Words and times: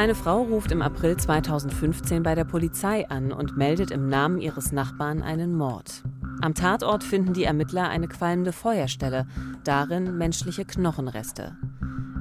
Eine 0.00 0.14
Frau 0.14 0.44
ruft 0.44 0.72
im 0.72 0.80
April 0.80 1.18
2015 1.18 2.22
bei 2.22 2.34
der 2.34 2.44
Polizei 2.44 3.06
an 3.10 3.32
und 3.32 3.58
meldet 3.58 3.90
im 3.90 4.08
Namen 4.08 4.40
ihres 4.40 4.72
Nachbarn 4.72 5.20
einen 5.20 5.54
Mord. 5.54 6.04
Am 6.40 6.54
Tatort 6.54 7.04
finden 7.04 7.34
die 7.34 7.44
Ermittler 7.44 7.90
eine 7.90 8.08
qualmende 8.08 8.52
Feuerstelle, 8.52 9.26
darin 9.62 10.16
menschliche 10.16 10.64
Knochenreste. 10.64 11.54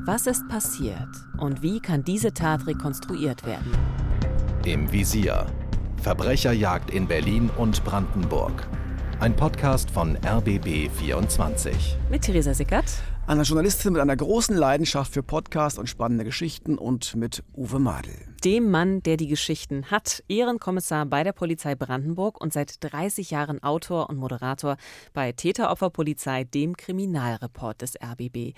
Was 0.03 0.27
ist 0.27 0.45
passiert 0.49 1.07
und 1.37 1.61
wie 1.61 1.79
kann 1.79 2.03
diese 2.03 2.33
Tat 2.33 2.67
rekonstruiert 2.67 3.45
werden? 3.45 3.71
Im 4.65 4.91
Visier. 4.91 5.45
Verbrecherjagd 6.01 6.91
in 6.91 7.07
Berlin 7.07 7.49
und 7.57 7.85
Brandenburg. 7.85 8.67
Ein 9.21 9.37
Podcast 9.37 9.89
von 9.89 10.17
RBB 10.17 10.89
24. 10.89 11.97
Mit 12.11 12.23
Theresa 12.23 12.53
Sickert 12.53 12.91
einer 13.29 13.43
Journalistin 13.43 13.93
mit 13.93 14.01
einer 14.01 14.15
großen 14.15 14.57
Leidenschaft 14.57 15.13
für 15.13 15.21
Podcasts 15.21 15.77
und 15.77 15.87
spannende 15.87 16.23
Geschichten 16.23 16.79
und 16.79 17.15
mit 17.15 17.43
Uwe 17.55 17.77
Madel. 17.77 18.15
Dem 18.43 18.71
Mann, 18.71 19.03
der 19.03 19.17
die 19.17 19.27
Geschichten 19.27 19.91
hat, 19.91 20.23
Ehrenkommissar 20.27 21.05
bei 21.05 21.23
der 21.23 21.33
Polizei 21.33 21.75
Brandenburg 21.75 22.41
und 22.41 22.53
seit 22.53 22.83
30 22.83 23.29
Jahren 23.29 23.61
Autor 23.61 24.09
und 24.09 24.17
Moderator 24.17 24.77
bei 25.13 25.31
Täteropferpolizei, 25.31 26.45
dem 26.45 26.75
Kriminalreport 26.75 27.83
des 27.83 28.01
RBB. 28.01 28.55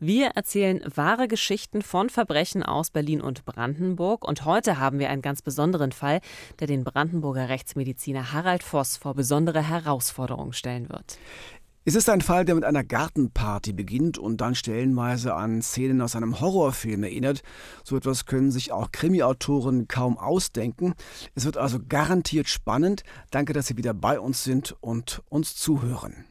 Wir 0.00 0.28
erzählen 0.28 0.82
wahre 0.94 1.28
Geschichten 1.28 1.82
von 1.82 2.08
Verbrechen 2.08 2.62
aus 2.62 2.90
Berlin 2.90 3.20
und 3.20 3.44
Brandenburg 3.44 4.26
und 4.26 4.46
heute 4.46 4.78
haben 4.78 5.00
wir 5.00 5.10
einen 5.10 5.20
ganz 5.20 5.42
besonderen 5.42 5.92
Fall, 5.92 6.20
der 6.60 6.66
den 6.66 6.82
Brandenburger 6.82 7.50
Rechtsmediziner 7.50 8.32
Harald 8.32 8.62
Voss 8.62 8.96
vor 8.96 9.12
besondere 9.12 9.60
Herausforderungen 9.60 10.54
stellen 10.54 10.88
wird. 10.88 11.18
Es 11.86 11.94
ist 11.94 12.08
ein 12.08 12.22
Fall, 12.22 12.46
der 12.46 12.54
mit 12.54 12.64
einer 12.64 12.82
Gartenparty 12.82 13.74
beginnt 13.74 14.16
und 14.16 14.40
dann 14.40 14.54
stellenweise 14.54 15.34
an 15.34 15.60
Szenen 15.60 16.00
aus 16.00 16.16
einem 16.16 16.40
Horrorfilm 16.40 17.02
erinnert. 17.02 17.42
So 17.84 17.94
etwas 17.98 18.24
können 18.24 18.50
sich 18.50 18.72
auch 18.72 18.90
Krimi-Autoren 18.90 19.86
kaum 19.86 20.16
ausdenken. 20.16 20.94
Es 21.34 21.44
wird 21.44 21.58
also 21.58 21.80
garantiert 21.86 22.48
spannend. 22.48 23.02
Danke, 23.30 23.52
dass 23.52 23.66
Sie 23.66 23.76
wieder 23.76 23.92
bei 23.92 24.18
uns 24.18 24.44
sind 24.44 24.74
und 24.80 25.22
uns 25.28 25.56
zuhören. 25.56 26.24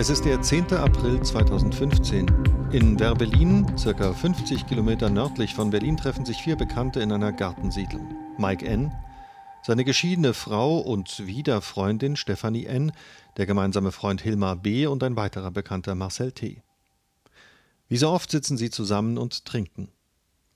Es 0.00 0.10
ist 0.10 0.24
der 0.24 0.42
10. 0.42 0.72
April 0.72 1.22
2015. 1.22 2.55
In 2.72 2.98
Werbelin, 2.98 3.78
circa 3.78 4.12
50 4.12 4.66
Kilometer 4.66 5.08
nördlich 5.08 5.54
von 5.54 5.70
Berlin, 5.70 5.96
treffen 5.96 6.24
sich 6.24 6.42
vier 6.42 6.56
Bekannte 6.56 6.98
in 6.98 7.12
einer 7.12 7.30
Gartensiedlung. 7.30 8.16
Mike 8.38 8.66
N., 8.66 8.92
seine 9.62 9.84
geschiedene 9.84 10.34
Frau 10.34 10.78
und 10.78 11.26
Wiederfreundin 11.26 12.16
Stefanie 12.16 12.66
N., 12.66 12.90
der 13.36 13.46
gemeinsame 13.46 13.92
Freund 13.92 14.20
Hilmar 14.20 14.56
B. 14.56 14.86
und 14.88 15.04
ein 15.04 15.16
weiterer 15.16 15.52
Bekannter 15.52 15.94
Marcel 15.94 16.32
T. 16.32 16.60
Wie 17.88 17.96
so 17.96 18.08
oft 18.10 18.32
sitzen 18.32 18.56
sie 18.56 18.70
zusammen 18.70 19.16
und 19.16 19.44
trinken. 19.46 19.88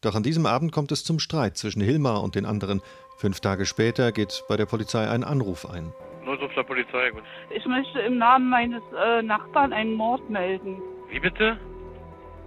Doch 0.01 0.17
an 0.17 0.25
diesem 0.25 0.47
Abend 0.47 0.73
kommt 0.73 0.91
es 0.91 1.05
zum 1.05 1.21
Streit 1.21 1.57
zwischen 1.59 1.81
Hilmar 1.81 2.25
und 2.25 2.35
den 2.35 2.45
anderen. 2.45 2.83
Fünf 3.19 3.39
Tage 3.39 3.67
später 3.67 4.11
geht 4.11 4.43
bei 4.49 4.57
der 4.57 4.67
Polizei 4.67 5.09
ein 5.09 5.23
Anruf 5.23 5.65
ein. 5.65 5.93
Notruf 6.25 6.53
der 6.55 6.65
Polizei. 6.65 7.13
Ich 7.55 7.65
möchte 7.67 8.01
im 8.01 8.19
Namen 8.19 8.51
meines 8.51 8.83
äh, 9.01 9.23
Nachbarn 9.23 9.73
einen 9.73 9.95
Mord 9.95 10.29
melden. 10.29 10.83
Wie 11.09 11.21
bitte? 11.21 11.57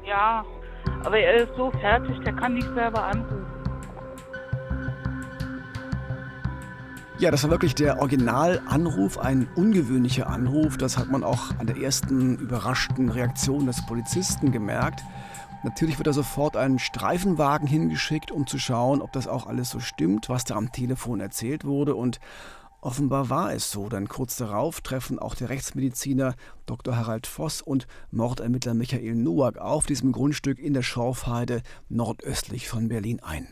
Ja, 0.06 0.44
aber 1.04 1.18
er 1.18 1.44
ist 1.44 1.56
so 1.56 1.72
fertig, 1.72 2.20
der 2.26 2.34
kann 2.34 2.56
nicht 2.56 2.68
selber 2.74 3.04
anrufen. 3.04 3.46
Ja, 7.20 7.32
das 7.32 7.44
war 7.44 7.52
wirklich 7.52 7.74
der 7.76 8.02
Originalanruf, 8.02 9.18
ein 9.18 9.48
ungewöhnlicher 9.56 10.28
Anruf. 10.28 10.78
Das 10.78 10.98
hat 10.98 11.10
man 11.10 11.24
auch 11.24 11.58
an 11.58 11.68
der 11.68 11.78
ersten 11.78 12.38
überraschten 12.38 13.10
Reaktion 13.10 13.66
des 13.66 13.86
Polizisten 13.86 14.52
gemerkt. 14.52 15.04
Natürlich 15.64 15.98
wird 15.98 16.08
da 16.08 16.14
sofort 16.14 16.58
ein 16.58 16.80
Streifenwagen 16.80 17.68
hingeschickt, 17.68 18.32
um 18.32 18.46
zu 18.46 18.60
schauen, 18.60 19.02
ob 19.02 19.14
das 19.14 19.30
auch 19.30 19.48
alles 19.48 19.70
so 19.70 19.80
stimmt, 19.80 20.28
was 20.28 20.44
da 20.44 20.56
am 20.56 20.74
Telefon 20.74 21.22
erzählt 21.22 21.64
wurde. 21.64 21.96
Und 21.96 22.20
Offenbar 22.84 23.30
war 23.30 23.54
es 23.54 23.72
so, 23.72 23.88
denn 23.88 24.10
kurz 24.10 24.36
darauf 24.36 24.82
treffen 24.82 25.18
auch 25.18 25.36
der 25.36 25.48
Rechtsmediziner 25.48 26.36
Dr. 26.66 26.98
Harald 26.98 27.28
Voss 27.28 27.62
und 27.62 27.88
Mordermittler 28.12 28.74
Michael 28.74 29.16
Noack 29.16 29.58
auf 29.58 29.86
diesem 29.86 30.12
Grundstück 30.12 30.60
in 30.60 30.74
der 30.74 30.82
Schorfheide 30.82 31.62
nordöstlich 31.88 32.68
von 32.68 32.90
Berlin 32.90 33.22
ein. 33.22 33.48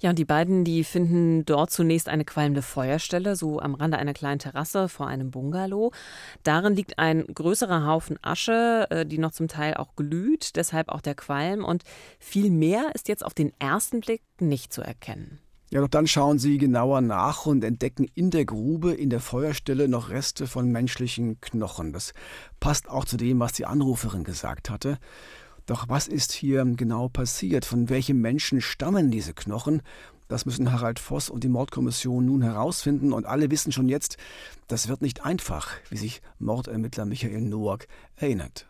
Ja, 0.00 0.08
und 0.08 0.18
die 0.18 0.24
beiden, 0.24 0.64
die 0.64 0.82
finden 0.82 1.44
dort 1.44 1.72
zunächst 1.72 2.08
eine 2.08 2.24
qualmende 2.24 2.62
Feuerstelle, 2.62 3.36
so 3.36 3.60
am 3.60 3.74
Rande 3.74 3.98
einer 3.98 4.14
kleinen 4.14 4.38
Terrasse 4.38 4.88
vor 4.88 5.08
einem 5.08 5.30
Bungalow. 5.30 5.92
Darin 6.42 6.74
liegt 6.74 6.98
ein 6.98 7.26
größerer 7.26 7.86
Haufen 7.86 8.18
Asche, 8.22 8.86
äh, 8.88 9.04
die 9.04 9.18
noch 9.18 9.32
zum 9.32 9.46
Teil 9.46 9.74
auch 9.74 9.94
glüht, 9.94 10.56
deshalb 10.56 10.88
auch 10.88 11.02
der 11.02 11.14
Qualm. 11.14 11.66
Und 11.66 11.82
viel 12.18 12.48
mehr 12.48 12.92
ist 12.94 13.08
jetzt 13.08 13.26
auf 13.26 13.34
den 13.34 13.52
ersten 13.58 14.00
Blick 14.00 14.22
nicht 14.40 14.72
zu 14.72 14.80
erkennen. 14.80 15.43
Ja, 15.74 15.80
doch 15.80 15.88
dann 15.88 16.06
schauen 16.06 16.38
sie 16.38 16.56
genauer 16.56 17.00
nach 17.00 17.46
und 17.46 17.64
entdecken 17.64 18.06
in 18.14 18.30
der 18.30 18.44
Grube, 18.44 18.92
in 18.92 19.10
der 19.10 19.18
Feuerstelle 19.18 19.88
noch 19.88 20.08
Reste 20.08 20.46
von 20.46 20.70
menschlichen 20.70 21.40
Knochen. 21.40 21.92
Das 21.92 22.12
passt 22.60 22.88
auch 22.88 23.04
zu 23.04 23.16
dem, 23.16 23.40
was 23.40 23.54
die 23.54 23.66
Anruferin 23.66 24.22
gesagt 24.22 24.70
hatte. 24.70 24.98
Doch 25.66 25.88
was 25.88 26.06
ist 26.06 26.30
hier 26.30 26.64
genau 26.64 27.08
passiert? 27.08 27.64
Von 27.64 27.88
welchem 27.88 28.20
Menschen 28.20 28.60
stammen 28.60 29.10
diese 29.10 29.34
Knochen? 29.34 29.82
Das 30.28 30.46
müssen 30.46 30.70
Harald 30.70 31.00
Voss 31.00 31.28
und 31.28 31.42
die 31.42 31.48
Mordkommission 31.48 32.24
nun 32.24 32.42
herausfinden. 32.42 33.12
Und 33.12 33.26
alle 33.26 33.50
wissen 33.50 33.72
schon 33.72 33.88
jetzt, 33.88 34.16
das 34.68 34.86
wird 34.86 35.02
nicht 35.02 35.24
einfach, 35.24 35.70
wie 35.90 35.96
sich 35.96 36.22
Mordermittler 36.38 37.04
Michael 37.04 37.40
Noack 37.40 37.88
erinnert. 38.14 38.68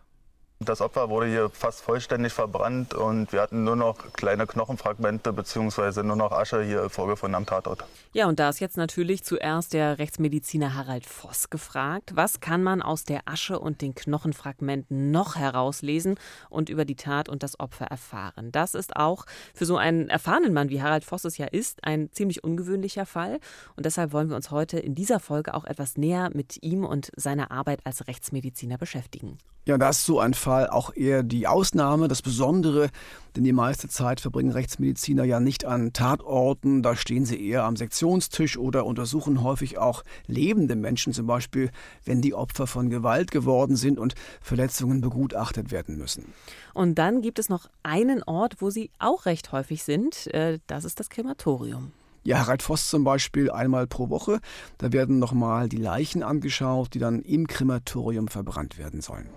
Das 0.61 0.81
Opfer 0.81 1.11
wurde 1.11 1.27
hier 1.27 1.51
fast 1.51 1.83
vollständig 1.83 2.33
verbrannt 2.33 2.95
und 2.95 3.33
wir 3.33 3.43
hatten 3.43 3.65
nur 3.65 3.75
noch 3.75 4.13
kleine 4.13 4.47
Knochenfragmente 4.47 5.33
bzw. 5.33 6.05
nur 6.05 6.17
noch 6.17 6.31
Asche 6.31 6.63
hier 6.63 6.89
vorgefunden 6.89 7.35
am 7.35 7.45
Tatort. 7.45 7.85
Ja, 8.13 8.29
und 8.29 8.39
da 8.39 8.49
ist 8.49 8.61
jetzt 8.61 8.77
natürlich 8.77 9.25
zuerst 9.25 9.73
der 9.73 9.99
Rechtsmediziner 9.99 10.75
Harald 10.75 11.07
Voss 11.07 11.51
gefragt. 11.51 12.13
Was 12.15 12.41
kann 12.41 12.63
man 12.63 12.83
aus 12.83 13.05
der 13.05 13.23
Asche 13.27 13.59
und 13.59 13.83
den 13.83 13.95
Knochenfragmenten 13.95 15.11
noch 15.11 15.37
herauslesen 15.37 16.19
und 16.49 16.69
über 16.71 16.85
die 16.85 16.97
Tat 16.97 17.29
und 17.29 17.43
das 17.43 17.59
Opfer 17.59 17.87
erfahren? 17.87 18.53
Das 18.53 18.75
ist 18.75 18.97
auch 18.97 19.27
für 19.55 19.67
so 19.67 19.77
einen 19.77 20.09
erfahrenen 20.09 20.53
Mann 20.53 20.71
wie 20.71 20.81
Harald 20.81 21.05
Voss 21.05 21.25
es 21.25 21.37
ja 21.37 21.47
ist, 21.47 21.85
ein 21.85 22.11
ziemlich 22.13 22.45
ungewöhnlicher 22.45 23.07
Fall. 23.07 23.41
Und 23.77 23.87
deshalb 23.87 24.13
wollen 24.13 24.29
wir 24.29 24.37
uns 24.37 24.53
heute 24.53 24.79
in 24.79 24.95
dieser 24.95 25.19
Folge 25.19 25.53
auch 25.53 25.65
etwas 25.65 25.97
näher 25.97 26.31
mit 26.33 26.63
ihm 26.63 26.85
und 26.85 27.11
seiner 27.17 27.51
Arbeit 27.51 27.81
als 27.85 28.07
Rechtsmediziner 28.07 28.79
beschäftigen. 28.79 29.39
Ja, 29.67 29.79
das 29.79 30.01
ist 30.01 30.07
so 30.07 30.21
ein 30.21 30.35
Fall 30.35 30.69
auch 30.69 30.95
eher 30.95 31.23
die 31.23 31.47
Ausnahme, 31.47 32.07
das 32.07 32.21
Besondere, 32.21 32.91
denn 33.35 33.45
die 33.45 33.55
meiste 33.55 33.89
Zeit 33.89 34.21
verbringen 34.21 34.53
Rechtsmediziner 34.53 35.25
ja 35.25 35.41
nicht 35.41 35.65
an 35.65 35.95
Tatorten, 35.95 36.83
da 36.83 36.95
stehen 36.97 37.25
sie 37.25 37.43
eher 37.43 37.65
am 37.65 37.75
Sektionstisch 37.75 38.59
oder 38.59 38.85
untersuchen 38.85 39.43
häufig 39.43 39.79
auch 39.79 40.03
lebende 40.27 40.77
Menschen, 40.77 41.15
zum 41.15 41.27
Beispiel 41.27 41.71
wenn 42.05 42.21
die 42.21 42.35
Opfer 42.35 42.67
von 42.67 42.91
Gewalt 42.91 43.31
geworden 43.31 43.77
sind 43.77 43.99
und 43.99 44.15
Verletzungen 44.43 45.01
begutachtet 45.01 45.71
werden 45.71 45.97
müssen. 45.97 46.35
Und 46.75 46.97
dann 46.97 47.23
gibt 47.23 47.39
es 47.39 47.49
noch 47.49 47.71
einen 47.83 48.23
Ort, 48.23 48.61
wo 48.61 48.69
sie 48.69 48.91
auch 48.99 49.25
recht 49.25 49.51
häufig 49.53 49.83
sind, 49.83 50.27
äh, 50.35 50.59
das 50.67 50.85
ist 50.85 51.01
das 51.01 51.09
Krematorium. 51.09 51.93
Ja, 52.23 52.39
Harald 52.39 52.63
Voss 52.63 52.89
zum 52.89 53.05
Beispiel 53.05 53.51
einmal 53.51 53.87
pro 53.87 54.09
Woche. 54.09 54.41
Da 54.79 54.93
werden 54.93 55.19
nochmal 55.19 55.69
die 55.69 55.77
Leichen 55.77 56.23
angeschaut, 56.23 56.95
die 56.95 56.99
dann 56.99 57.21
im 57.21 57.47
Krematorium 57.47 58.29
verbrannt 58.29 58.79
werden 58.79 59.03
sollen. 59.03 59.29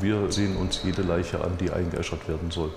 Wir 0.00 0.30
sehen 0.30 0.56
uns 0.56 0.82
jede 0.82 1.02
Leiche 1.02 1.44
an, 1.44 1.52
die 1.58 1.70
eingeäschert 1.70 2.28
werden 2.28 2.50
soll. 2.50 2.70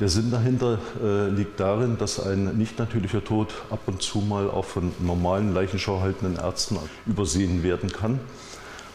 Der 0.00 0.08
Sinn 0.08 0.30
dahinter 0.30 0.78
äh, 1.02 1.28
liegt 1.28 1.58
darin, 1.58 1.98
dass 1.98 2.24
ein 2.24 2.56
nicht 2.56 2.78
natürlicher 2.78 3.24
Tod 3.24 3.52
ab 3.70 3.80
und 3.86 4.00
zu 4.00 4.20
mal 4.20 4.48
auch 4.48 4.64
von 4.64 4.92
normalen 5.00 5.52
Leichenschau 5.52 6.00
haltenden 6.00 6.36
Ärzten 6.36 6.78
übersehen 7.06 7.64
werden 7.64 7.90
kann. 7.90 8.20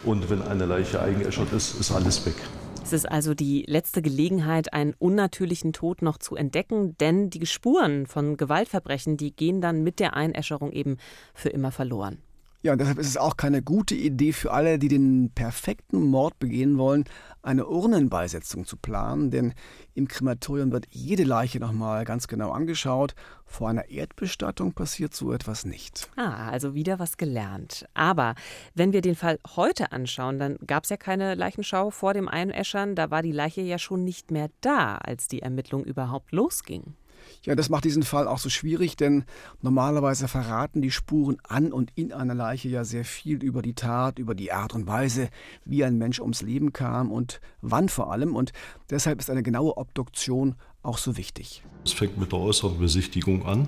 Und 0.05 0.29
wenn 0.29 0.41
eine 0.41 0.65
Leiche 0.65 1.01
eingeäschert 1.01 1.51
ist, 1.51 1.79
ist 1.79 1.91
alles 1.91 2.25
weg. 2.25 2.35
Es 2.83 2.91
ist 2.91 3.09
also 3.09 3.33
die 3.33 3.63
letzte 3.67 4.01
Gelegenheit, 4.01 4.73
einen 4.73 4.93
unnatürlichen 4.97 5.71
Tod 5.71 6.01
noch 6.01 6.17
zu 6.17 6.35
entdecken, 6.35 6.97
denn 6.99 7.29
die 7.29 7.45
Spuren 7.45 8.07
von 8.07 8.35
Gewaltverbrechen, 8.35 9.15
die 9.15 9.33
gehen 9.33 9.61
dann 9.61 9.83
mit 9.83 9.99
der 9.99 10.15
Einäscherung 10.15 10.71
eben 10.71 10.97
für 11.33 11.49
immer 11.49 11.71
verloren. 11.71 12.17
Ja, 12.63 12.71
und 12.71 12.77
deshalb 12.79 12.97
ist 12.97 13.07
es 13.09 13.17
auch 13.17 13.35
keine 13.35 13.61
gute 13.61 13.93
Idee 13.93 14.31
für 14.31 14.53
alle, 14.53 14.79
die 14.79 14.87
den 14.87 15.31
perfekten 15.35 16.01
Mord 16.01 16.39
begehen 16.39 16.77
wollen, 16.77 17.03
eine 17.41 17.67
Urnenbeisetzung 17.67 18.65
zu 18.65 18.77
planen, 18.77 19.31
denn 19.31 19.53
im 19.95 20.07
Krematorium 20.07 20.71
wird 20.71 20.87
jede 20.89 21.25
Leiche 21.25 21.59
nochmal 21.59 22.05
ganz 22.05 22.29
genau 22.29 22.51
angeschaut. 22.51 23.15
Vor 23.45 23.67
einer 23.67 23.89
Erdbestattung 23.89 24.71
passiert 24.71 25.13
so 25.13 25.33
etwas 25.33 25.65
nicht. 25.65 26.09
Ah, 26.15 26.47
also 26.49 26.73
wieder 26.73 26.99
was 26.99 27.17
gelernt. 27.17 27.85
Aber 27.95 28.33
wenn 28.75 28.93
wir 28.93 29.01
den 29.01 29.15
Fall 29.15 29.39
heute 29.57 29.91
anschauen, 29.91 30.39
dann 30.39 30.55
gab 30.65 30.85
es 30.85 30.89
ja 30.89 30.95
keine 30.95 31.35
Leichenschau 31.35 31.91
vor 31.91 32.13
dem 32.13 32.29
Einäschern. 32.29 32.95
Da 32.95 33.11
war 33.11 33.21
die 33.21 33.33
Leiche 33.33 33.59
ja 33.59 33.77
schon 33.77 34.05
nicht 34.05 34.31
mehr 34.31 34.49
da, 34.61 34.95
als 34.95 35.27
die 35.27 35.41
Ermittlung 35.41 35.83
überhaupt 35.83 36.31
losging. 36.31 36.95
Ja, 37.43 37.55
das 37.55 37.69
macht 37.69 37.83
diesen 37.83 38.03
Fall 38.03 38.27
auch 38.27 38.37
so 38.37 38.49
schwierig, 38.49 38.95
denn 38.95 39.25
normalerweise 39.61 40.27
verraten 40.27 40.81
die 40.81 40.91
Spuren 40.91 41.37
an 41.43 41.73
und 41.73 41.91
in 41.95 42.13
einer 42.13 42.35
Leiche 42.35 42.69
ja 42.69 42.83
sehr 42.83 43.05
viel 43.05 43.43
über 43.43 43.61
die 43.61 43.73
Tat, 43.73 44.19
über 44.19 44.35
die 44.35 44.51
Art 44.51 44.73
und 44.73 44.87
Weise, 44.87 45.29
wie 45.65 45.83
ein 45.83 45.97
Mensch 45.97 46.19
ums 46.19 46.41
Leben 46.41 46.73
kam 46.73 47.11
und 47.11 47.41
wann 47.61 47.89
vor 47.89 48.11
allem. 48.11 48.35
Und 48.35 48.53
deshalb 48.89 49.19
ist 49.19 49.29
eine 49.29 49.43
genaue 49.43 49.77
Obduktion 49.77 50.55
auch 50.83 50.97
so 50.97 51.17
wichtig. 51.17 51.63
Es 51.85 51.93
fängt 51.93 52.17
mit 52.17 52.31
der 52.31 52.39
äußeren 52.39 52.77
Besichtigung 52.77 53.45
an. 53.45 53.67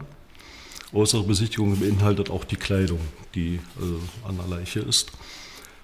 Äußere 0.93 1.23
Besichtigung 1.23 1.77
beinhaltet 1.79 2.29
auch 2.29 2.43
die 2.43 2.55
Kleidung, 2.55 2.99
die 3.33 3.55
äh, 3.55 4.27
an 4.27 4.37
der 4.37 4.47
Leiche 4.47 4.79
ist. 4.79 5.11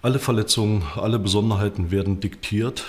Alle 0.02 0.20
Verletzungen, 0.20 0.84
alle 0.96 1.20
Besonderheiten 1.20 1.92
werden 1.92 2.20
diktiert. 2.20 2.86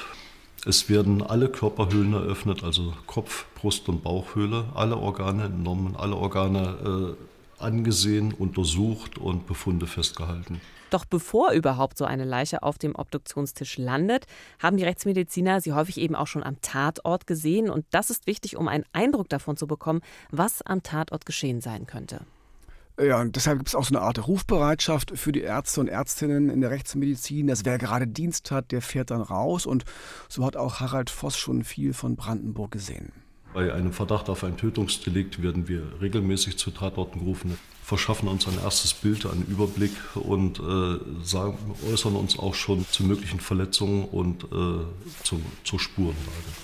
Es 0.65 0.89
werden 0.89 1.23
alle 1.23 1.49
Körperhöhlen 1.49 2.13
eröffnet, 2.13 2.63
also 2.63 2.93
Kopf, 3.07 3.47
Brust 3.57 3.89
und 3.89 4.05
Bauchhöhle, 4.05 4.67
alle 4.75 4.97
Organe 4.97 5.45
entnommen, 5.45 5.97
alle 5.97 6.15
Organe 6.15 7.17
äh, 7.19 7.63
angesehen, 7.63 8.33
untersucht 8.33 9.19
und 9.19 9.47
Befunde 9.47 9.89
festgehalten. 9.89 10.61
Doch 10.91 11.05
bevor 11.05 11.53
überhaupt 11.53 11.97
so 11.97 12.05
eine 12.05 12.25
Leiche 12.25 12.63
auf 12.63 12.79
dem 12.79 12.95
Obduktionstisch 12.95 13.79
landet, 13.79 14.27
haben 14.61 14.77
die 14.77 14.85
Rechtsmediziner 14.85 15.61
sie 15.61 15.73
häufig 15.73 15.99
eben 15.99 16.15
auch 16.15 16.27
schon 16.27 16.45
am 16.45 16.61
Tatort 16.61 17.27
gesehen. 17.27 17.71
Und 17.71 17.87
das 17.91 18.11
ist 18.11 18.27
wichtig, 18.27 18.57
um 18.57 18.69
einen 18.69 18.85
Eindruck 18.93 19.29
davon 19.31 19.57
zu 19.57 19.67
bekommen, 19.67 20.03
was 20.31 20.63
am 20.63 20.83
Tatort 20.83 21.27
geschehen 21.27 21.61
sein 21.61 21.87
könnte. 21.87 22.21
Ja, 23.01 23.21
und 23.21 23.37
deshalb 23.37 23.59
gibt 23.59 23.69
es 23.69 23.75
auch 23.75 23.85
so 23.85 23.95
eine 23.95 24.05
Art 24.05 24.27
Rufbereitschaft 24.27 25.13
für 25.19 25.33
die 25.33 25.41
Ärzte 25.41 25.81
und 25.81 25.89
Ärztinnen 25.89 26.51
in 26.51 26.61
der 26.61 26.71
Rechtsmedizin, 26.71 27.47
dass 27.47 27.65
wer 27.65 27.79
gerade 27.79 28.07
Dienst 28.07 28.51
hat, 28.51 28.71
der 28.71 28.83
fährt 28.83 29.11
dann 29.11 29.23
raus. 29.23 29.65
Und 29.67 29.85
so 30.29 30.45
hat 30.45 30.57
auch 30.57 30.81
Harald 30.81 31.09
Voss 31.09 31.37
schon 31.37 31.65
viel 31.65 31.95
von 31.95 32.17
Brandenburg 32.17 32.71
gesehen. 32.71 33.13
Bei 33.55 33.73
einem 33.73 33.93
Verdacht 33.93 34.29
auf 34.29 34.45
ein 34.45 34.57
Tötungsdelikt 34.57 35.43
werden 35.43 35.69
wir 35.69 36.01
regelmäßig 36.01 36.59
zu 36.59 36.71
Tatorten 36.71 37.21
gerufen 37.21 37.59
verschaffen 37.83 38.29
uns 38.29 38.47
ein 38.47 38.59
erstes 38.63 38.95
Bild, 38.95 39.27
einen 39.27 39.43
Überblick 39.43 39.93
und 40.15 40.61
äh, 40.61 40.99
sagen, 41.25 41.59
äußern 41.91 42.15
uns 42.15 42.39
auch 42.39 42.55
schon 42.55 42.87
zu 42.89 43.03
möglichen 43.03 43.41
Verletzungen 43.41 44.05
und 44.05 44.45
äh, 44.45 44.85
zu, 45.25 45.41
zur 45.65 45.81
Spurenlage. 45.81 46.17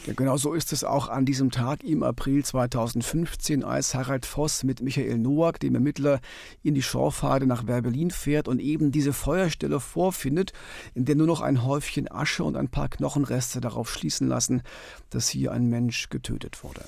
Ja, 0.06 0.12
genau 0.14 0.36
so 0.36 0.54
ist 0.54 0.72
es 0.72 0.84
auch 0.84 1.08
an 1.08 1.26
diesem 1.26 1.50
Tag 1.50 1.82
im 1.82 2.04
April 2.04 2.44
2015, 2.44 3.64
als 3.64 3.94
Harald 3.94 4.26
Voss 4.26 4.62
mit 4.62 4.80
Michael 4.80 5.18
Noack, 5.18 5.58
dem 5.58 5.74
Ermittler, 5.74 6.20
in 6.62 6.74
die 6.74 6.82
Schorfheide 6.82 7.46
nach 7.46 7.66
Werbelin 7.66 8.12
fährt 8.12 8.46
und 8.46 8.60
eben 8.60 8.92
diese 8.92 9.12
Feuerstelle 9.12 9.80
vorfindet, 9.80 10.52
in 10.94 11.04
der 11.04 11.16
nur 11.16 11.26
noch 11.26 11.40
ein 11.40 11.64
Häufchen 11.64 12.10
Asche 12.10 12.44
und 12.44 12.56
ein 12.56 12.68
paar 12.68 12.88
Knochenreste 12.88 13.60
darauf 13.60 13.90
schließen 13.90 14.28
lassen, 14.28 14.62
dass 15.10 15.28
hier 15.28 15.50
ein 15.50 15.68
Mensch 15.68 16.10
getötet 16.10 16.62
wurde. 16.62 16.84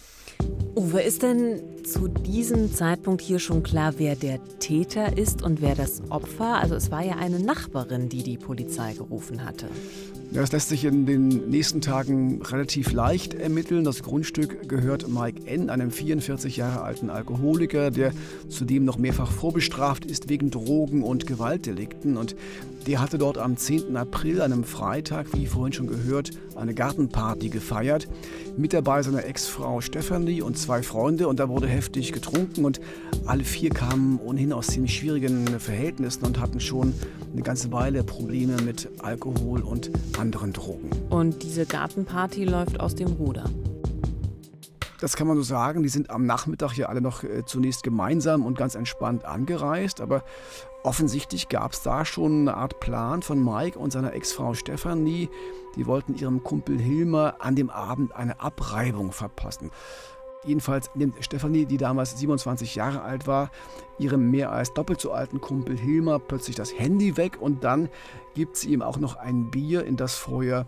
Uwe, 0.77 1.03
ist 1.03 1.23
denn 1.23 1.61
zu 1.85 2.09
diesem 2.09 2.73
Zeitpunkt 2.73 3.21
hier 3.21 3.39
schon 3.39 3.63
klar, 3.63 3.95
wer 3.99 4.15
der 4.15 4.39
Täter 4.61 5.19
ist 5.19 5.43
und 5.43 5.61
wer 5.61 5.75
das 5.75 6.03
Opfer? 6.11 6.57
Also 6.57 6.75
es 6.75 6.91
war 6.91 7.05
ja 7.05 7.17
eine 7.17 7.41
Nachbarin, 7.41 8.09
die 8.09 8.23
die 8.23 8.39
Polizei 8.39 8.93
gerufen 8.95 9.45
hatte. 9.45 9.67
Das 10.33 10.53
lässt 10.53 10.69
sich 10.69 10.85
in 10.85 11.07
den 11.07 11.51
nächsten 11.51 11.81
Tagen 11.81 12.41
relativ 12.43 12.93
leicht 12.93 13.35
ermitteln. 13.35 13.83
Das 13.83 14.05
Grundstück 14.05 14.69
gehört 14.69 15.09
Mike 15.09 15.45
N., 15.45 15.71
einem 15.71 15.91
44 15.91 16.57
Jahre 16.57 16.83
alten 16.83 17.11
Alkoholiker, 17.11 17.91
der 17.91 18.13
zudem 18.49 18.85
noch 18.85 18.97
mehrfach 18.97 19.31
vorbestraft 19.31 20.05
ist 20.05 20.29
wegen 20.29 20.53
Drogen- 20.53 21.03
und 21.03 21.27
Gewaltdelikten. 21.27 22.17
Und 22.17 22.37
der 22.87 23.01
hatte 23.01 23.19
dort 23.19 23.37
am 23.37 23.57
10. 23.57 23.97
April, 23.97 24.41
einem 24.41 24.65
Freitag, 24.65 25.27
wie 25.35 25.47
vorhin 25.47 25.73
schon 25.73 25.87
gehört, 25.87 26.31
eine 26.57 26.75
Gartenparty 26.75 27.49
gefeiert. 27.51 28.09
Mit 28.57 28.73
dabei 28.73 29.03
seine 29.03 29.25
Ex-Frau 29.25 29.81
Stephanie 29.81 30.43
und 30.43 30.57
zwei 30.57 30.83
Freunde. 30.83 31.29
Und 31.29 31.41
da 31.41 31.49
wurde 31.49 31.67
heftig 31.67 32.13
getrunken. 32.13 32.65
Und 32.65 32.81
alle 33.27 33.45
vier 33.45 33.71
kamen 33.71 34.19
ohnehin 34.19 34.53
aus 34.53 34.69
ziemlich 34.69 34.97
schwierigen 34.97 35.47
Verhältnissen 35.61 36.25
und 36.25 36.41
hatten 36.41 36.61
schon 36.61 36.95
eine 37.33 37.43
ganze 37.43 37.71
Weile 37.71 38.03
Probleme 38.03 38.57
mit 38.63 38.89
Alkohol 39.03 39.61
und 39.61 39.91
anderen 40.19 40.53
Drogen. 40.53 40.91
Und 41.11 41.43
diese 41.43 41.67
Gartenparty 41.67 42.45
läuft 42.45 42.81
aus 42.81 42.95
dem 42.95 43.09
Ruder. 43.09 43.45
Das 45.01 45.17
kann 45.17 45.27
man 45.27 45.37
so 45.37 45.43
sagen. 45.43 45.83
Die 45.83 45.89
sind 45.89 46.11
am 46.11 46.27
Nachmittag 46.27 46.77
ja 46.77 46.87
alle 46.87 47.01
noch 47.01 47.25
äh, 47.25 47.45
zunächst 47.47 47.83
gemeinsam 47.83 48.45
und 48.45 48.59
ganz 48.59 48.75
entspannt 48.75 49.25
angereist. 49.25 50.01
Aber 50.01 50.23
offensichtlich 50.83 51.49
gab 51.49 51.73
es 51.73 51.83
da 51.83 52.05
schon 52.05 52.41
eine 52.41 52.57
Art 52.57 52.81
Plan 52.81 53.23
von 53.23 53.43
Mike 53.43 53.79
und 53.79 53.93
seiner 53.93 54.13
Ex-Frau 54.13 54.55
Stefanie. 54.55 55.29
Die 55.77 55.87
wollten 55.87 56.15
ihrem 56.15 56.43
Kumpel 56.43 56.79
Hilmer 56.79 57.37
an 57.39 57.57
dem 57.57 57.71
Abend 57.71 58.15
eine 58.15 58.41
Abreibung 58.41 59.13
verpassen. 59.13 59.71
Jedenfalls 60.45 60.91
nimmt 60.95 61.23
Stefanie, 61.23 61.67
die 61.67 61.77
damals 61.77 62.19
27 62.19 62.75
Jahre 62.75 63.03
alt 63.03 63.27
war, 63.27 63.51
ihrem 63.99 64.31
mehr 64.31 64.53
als 64.53 64.73
doppelt 64.73 65.01
so 65.01 65.13
alten 65.13 65.41
Kumpel 65.41 65.77
Hilmar 65.77 66.19
plötzlich 66.19 66.57
das 66.57 66.77
Handy 66.79 67.19
weg 67.19 67.37
und 67.41 67.63
dann 67.63 67.91
gibt 68.35 68.57
sie 68.57 68.73
ihm 68.73 68.81
auch 68.81 68.97
noch 68.97 69.17
ein 69.17 69.51
Bier, 69.51 69.85
in 69.85 69.97
das 69.97 70.15
vorher 70.15 70.67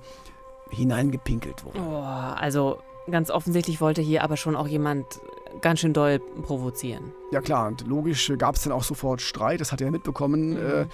hineingepinkelt 0.70 1.64
wurde. 1.64 1.80
Oh, 1.80 2.02
also 2.02 2.78
ganz 3.10 3.30
offensichtlich 3.30 3.80
wollte 3.80 4.02
hier 4.02 4.22
aber 4.22 4.36
schon 4.36 4.56
auch 4.56 4.68
jemand 4.68 5.20
ganz 5.60 5.80
schön 5.80 5.92
doll 5.92 6.18
provozieren. 6.18 7.12
Ja 7.30 7.40
klar, 7.40 7.68
und 7.68 7.86
logisch 7.86 8.32
gab 8.38 8.56
es 8.56 8.62
dann 8.62 8.72
auch 8.72 8.84
sofort 8.84 9.20
Streit, 9.20 9.60
das 9.60 9.72
hat 9.72 9.80
er 9.80 9.90
mitbekommen. 9.90 10.50
Mhm. 10.50 10.56
Äh, 10.56 10.86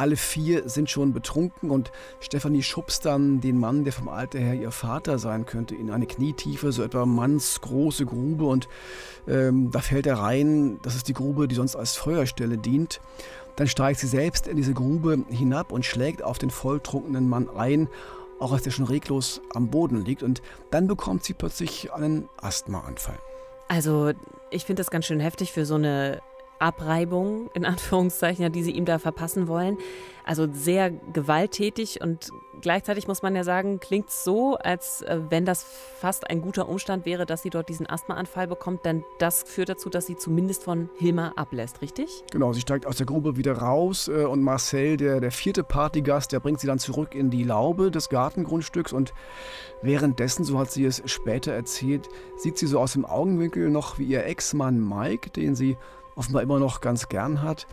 alle 0.00 0.16
vier 0.16 0.66
sind 0.66 0.88
schon 0.88 1.12
betrunken 1.12 1.70
und 1.70 1.92
Stefanie 2.20 2.62
schubst 2.62 3.04
dann 3.04 3.42
den 3.42 3.58
Mann, 3.58 3.84
der 3.84 3.92
vom 3.92 4.08
Alter 4.08 4.38
her 4.38 4.54
ihr 4.54 4.70
Vater 4.70 5.18
sein 5.18 5.44
könnte, 5.44 5.74
in 5.74 5.90
eine 5.90 6.06
Knietiefe, 6.06 6.72
so 6.72 6.82
etwa 6.82 7.04
mannsgroße 7.04 8.06
Grube 8.06 8.46
und 8.46 8.66
ähm, 9.28 9.70
da 9.70 9.80
fällt 9.80 10.06
er 10.06 10.18
rein. 10.18 10.78
Das 10.82 10.96
ist 10.96 11.08
die 11.08 11.12
Grube, 11.12 11.48
die 11.48 11.54
sonst 11.54 11.76
als 11.76 11.96
Feuerstelle 11.96 12.56
dient. 12.56 13.02
Dann 13.56 13.68
steigt 13.68 14.00
sie 14.00 14.06
selbst 14.06 14.46
in 14.46 14.56
diese 14.56 14.72
Grube 14.72 15.22
hinab 15.28 15.70
und 15.70 15.84
schlägt 15.84 16.22
auf 16.22 16.38
den 16.38 16.48
volltrunkenen 16.48 17.28
Mann 17.28 17.50
ein, 17.50 17.88
auch 18.38 18.52
als 18.52 18.64
er 18.64 18.72
schon 18.72 18.86
reglos 18.86 19.42
am 19.52 19.68
Boden 19.68 20.02
liegt. 20.02 20.22
Und 20.22 20.40
dann 20.70 20.86
bekommt 20.86 21.24
sie 21.24 21.34
plötzlich 21.34 21.92
einen 21.92 22.26
Asthmaanfall. 22.40 23.18
Also 23.70 24.10
ich 24.50 24.64
finde 24.64 24.80
das 24.80 24.90
ganz 24.90 25.06
schön 25.06 25.20
heftig 25.20 25.52
für 25.52 25.64
so 25.64 25.76
eine 25.76 26.20
Abreibung, 26.60 27.50
in 27.54 27.64
Anführungszeichen, 27.64 28.42
ja, 28.42 28.48
die 28.48 28.62
sie 28.62 28.72
ihm 28.72 28.84
da 28.84 28.98
verpassen 28.98 29.48
wollen. 29.48 29.78
Also 30.24 30.46
sehr 30.52 30.90
gewalttätig 30.90 32.00
und 32.02 32.30
gleichzeitig 32.60 33.08
muss 33.08 33.22
man 33.22 33.34
ja 33.34 33.42
sagen, 33.42 33.80
klingt 33.80 34.10
so, 34.10 34.56
als 34.56 35.02
äh, 35.02 35.18
wenn 35.28 35.44
das 35.44 35.64
fast 35.64 36.28
ein 36.28 36.42
guter 36.42 36.68
Umstand 36.68 37.06
wäre, 37.06 37.26
dass 37.26 37.42
sie 37.42 37.50
dort 37.50 37.68
diesen 37.68 37.88
Asthmaanfall 37.88 38.46
bekommt, 38.46 38.84
denn 38.84 39.02
das 39.18 39.42
führt 39.42 39.70
dazu, 39.70 39.88
dass 39.88 40.06
sie 40.06 40.16
zumindest 40.16 40.62
von 40.62 40.90
Hilma 40.98 41.32
ablässt, 41.36 41.82
richtig? 41.82 42.22
Genau, 42.30 42.52
sie 42.52 42.60
steigt 42.60 42.86
aus 42.86 42.96
der 42.96 43.06
Grube 43.06 43.36
wieder 43.36 43.54
raus 43.54 44.08
äh, 44.08 44.24
und 44.24 44.42
Marcel, 44.42 44.96
der, 44.96 45.20
der 45.20 45.32
vierte 45.32 45.64
Partygast, 45.64 46.32
der 46.32 46.40
bringt 46.40 46.60
sie 46.60 46.66
dann 46.66 46.78
zurück 46.78 47.14
in 47.14 47.30
die 47.30 47.42
Laube 47.42 47.90
des 47.90 48.08
Gartengrundstücks 48.08 48.92
und 48.92 49.14
währenddessen, 49.82 50.44
so 50.44 50.58
hat 50.58 50.70
sie 50.70 50.84
es 50.84 51.02
später 51.06 51.52
erzählt, 51.52 52.08
sieht 52.36 52.58
sie 52.58 52.66
so 52.66 52.78
aus 52.78 52.92
dem 52.92 53.06
Augenwinkel 53.06 53.70
noch, 53.70 53.98
wie 53.98 54.04
ihr 54.04 54.26
Ex-Mann 54.26 54.78
Mike, 54.78 55.30
den 55.30 55.54
sie 55.54 55.76
offenbar 56.20 56.42
immer 56.42 56.58
noch 56.58 56.82
ganz 56.82 57.08
gern 57.08 57.40
hat, 57.40 57.66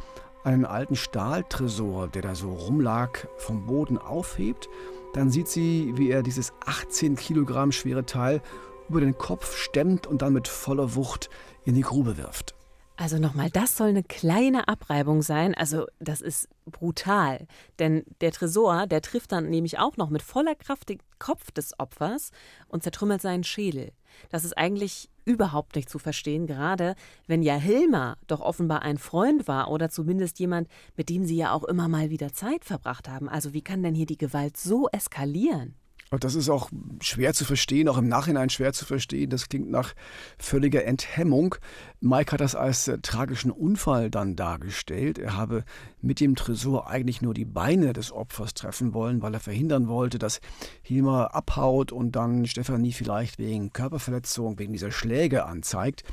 einen 0.45 0.63
alten 0.63 0.95
Stahltresor, 0.95 2.07
der 2.07 2.21
da 2.21 2.33
so 2.33 2.53
rumlag, 2.53 3.27
vom 3.35 3.65
Boden 3.65 3.97
aufhebt. 3.97 4.69
Dann 5.13 5.29
sieht 5.29 5.49
sie, 5.49 5.91
wie 5.97 6.09
er 6.09 6.23
dieses 6.23 6.53
18 6.65 7.17
Kilogramm 7.17 7.73
schwere 7.73 8.05
Teil 8.05 8.41
über 8.87 9.01
den 9.01 9.17
Kopf 9.17 9.57
stemmt 9.57 10.07
und 10.07 10.21
dann 10.21 10.31
mit 10.31 10.47
voller 10.47 10.95
Wucht 10.95 11.29
in 11.65 11.75
die 11.75 11.81
Grube 11.81 12.17
wirft. 12.17 12.55
Also 12.99 13.19
nochmal, 13.19 13.51
das 13.51 13.77
soll 13.77 13.89
eine 13.89 14.03
kleine 14.03 14.67
Abreibung 14.67 15.21
sein. 15.21 15.53
Also 15.53 15.85
das 15.99 16.19
ist 16.19 16.49
brutal. 16.65 17.45
Denn 17.77 18.03
der 18.21 18.31
Tresor, 18.31 18.87
der 18.87 19.03
trifft 19.03 19.31
dann 19.31 19.49
nämlich 19.51 19.77
auch 19.77 19.97
noch 19.97 20.09
mit 20.09 20.23
voller 20.23 20.55
Kraft 20.55 20.89
den 20.89 20.97
Kopf 21.19 21.51
des 21.51 21.79
Opfers 21.79 22.31
und 22.67 22.81
zertrümmert 22.81 23.21
seinen 23.21 23.43
Schädel. 23.43 23.91
Das 24.31 24.43
ist 24.43 24.57
eigentlich 24.57 25.11
überhaupt 25.25 25.75
nicht 25.75 25.89
zu 25.89 25.99
verstehen, 25.99 26.47
gerade 26.47 26.95
wenn 27.27 27.43
ja 27.43 27.55
Hilmar 27.55 28.17
doch 28.25 28.41
offenbar 28.41 28.81
ein 28.81 28.97
Freund 28.97 29.47
war 29.47 29.69
oder 29.69 29.91
zumindest 29.91 30.39
jemand, 30.39 30.67
mit 30.95 31.09
dem 31.09 31.23
sie 31.23 31.37
ja 31.37 31.51
auch 31.51 31.65
immer 31.65 31.87
mal 31.87 32.09
wieder 32.09 32.33
Zeit 32.33 32.65
verbracht 32.65 33.07
haben. 33.07 33.29
Also 33.29 33.53
wie 33.53 33.61
kann 33.61 33.83
denn 33.83 33.93
hier 33.93 34.07
die 34.07 34.17
Gewalt 34.17 34.57
so 34.57 34.89
eskalieren? 34.91 35.75
Und 36.09 36.23
das 36.23 36.35
ist 36.35 36.49
auch 36.49 36.69
schwer 37.01 37.33
zu 37.33 37.43
verstehen, 37.43 37.89
auch 37.89 37.97
im 37.97 38.07
Nachhinein 38.07 38.49
schwer 38.49 38.71
zu 38.71 38.85
verstehen. 38.85 39.29
Das 39.29 39.49
klingt 39.49 39.69
nach 39.69 39.93
völliger 40.37 40.85
Enthemmung. 40.85 41.55
Mike 41.99 42.31
hat 42.31 42.39
das 42.39 42.55
als 42.55 42.87
äh, 42.87 42.99
tragischen 42.99 43.51
Unfall 43.51 44.09
dann 44.09 44.37
dargestellt. 44.37 45.19
Er 45.19 45.35
habe 45.35 45.65
mit 46.01 46.21
dem 46.21 46.35
Tresor 46.35 46.87
eigentlich 46.87 47.21
nur 47.21 47.33
die 47.33 47.45
Beine 47.45 47.91
des 47.91 48.13
Opfers 48.13 48.53
treffen 48.53 48.93
wollen, 48.93 49.21
weil 49.21 49.33
er 49.33 49.41
verhindern 49.41 49.89
wollte, 49.89 50.17
dass 50.17 50.39
Hilmar 50.81 51.35
abhaut 51.35 51.91
und 51.91 52.13
dann 52.13 52.45
Stefanie 52.45 52.93
vielleicht 52.93 53.37
wegen 53.37 53.73
Körperverletzung, 53.73 54.59
wegen 54.59 54.71
dieser 54.71 54.91
Schläge 54.91 55.45
anzeigt. 55.45 56.03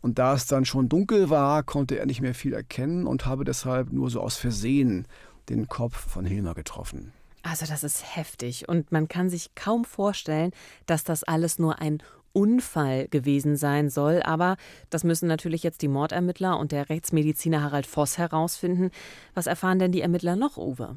Und 0.00 0.18
da 0.18 0.34
es 0.34 0.46
dann 0.46 0.64
schon 0.64 0.88
dunkel 0.88 1.28
war, 1.28 1.62
konnte 1.62 1.98
er 1.98 2.06
nicht 2.06 2.22
mehr 2.22 2.34
viel 2.34 2.54
erkennen 2.54 3.06
und 3.06 3.26
habe 3.26 3.44
deshalb 3.44 3.92
nur 3.92 4.08
so 4.08 4.20
aus 4.20 4.36
Versehen 4.36 5.06
den 5.50 5.68
Kopf 5.68 5.96
von 5.96 6.24
Hilmar 6.24 6.54
getroffen. 6.54 7.12
Also 7.48 7.64
das 7.64 7.84
ist 7.84 8.16
heftig 8.16 8.68
und 8.68 8.90
man 8.90 9.06
kann 9.06 9.30
sich 9.30 9.54
kaum 9.54 9.84
vorstellen, 9.84 10.50
dass 10.86 11.04
das 11.04 11.22
alles 11.22 11.60
nur 11.60 11.80
ein 11.80 12.02
Unfall 12.32 13.06
gewesen 13.06 13.56
sein 13.56 13.88
soll. 13.88 14.20
Aber 14.24 14.56
das 14.90 15.04
müssen 15.04 15.28
natürlich 15.28 15.62
jetzt 15.62 15.80
die 15.82 15.88
Mordermittler 15.88 16.58
und 16.58 16.72
der 16.72 16.88
Rechtsmediziner 16.88 17.62
Harald 17.62 17.86
Voss 17.86 18.18
herausfinden. 18.18 18.90
Was 19.34 19.46
erfahren 19.46 19.78
denn 19.78 19.92
die 19.92 20.00
Ermittler 20.00 20.34
noch, 20.34 20.56
Uwe? 20.56 20.96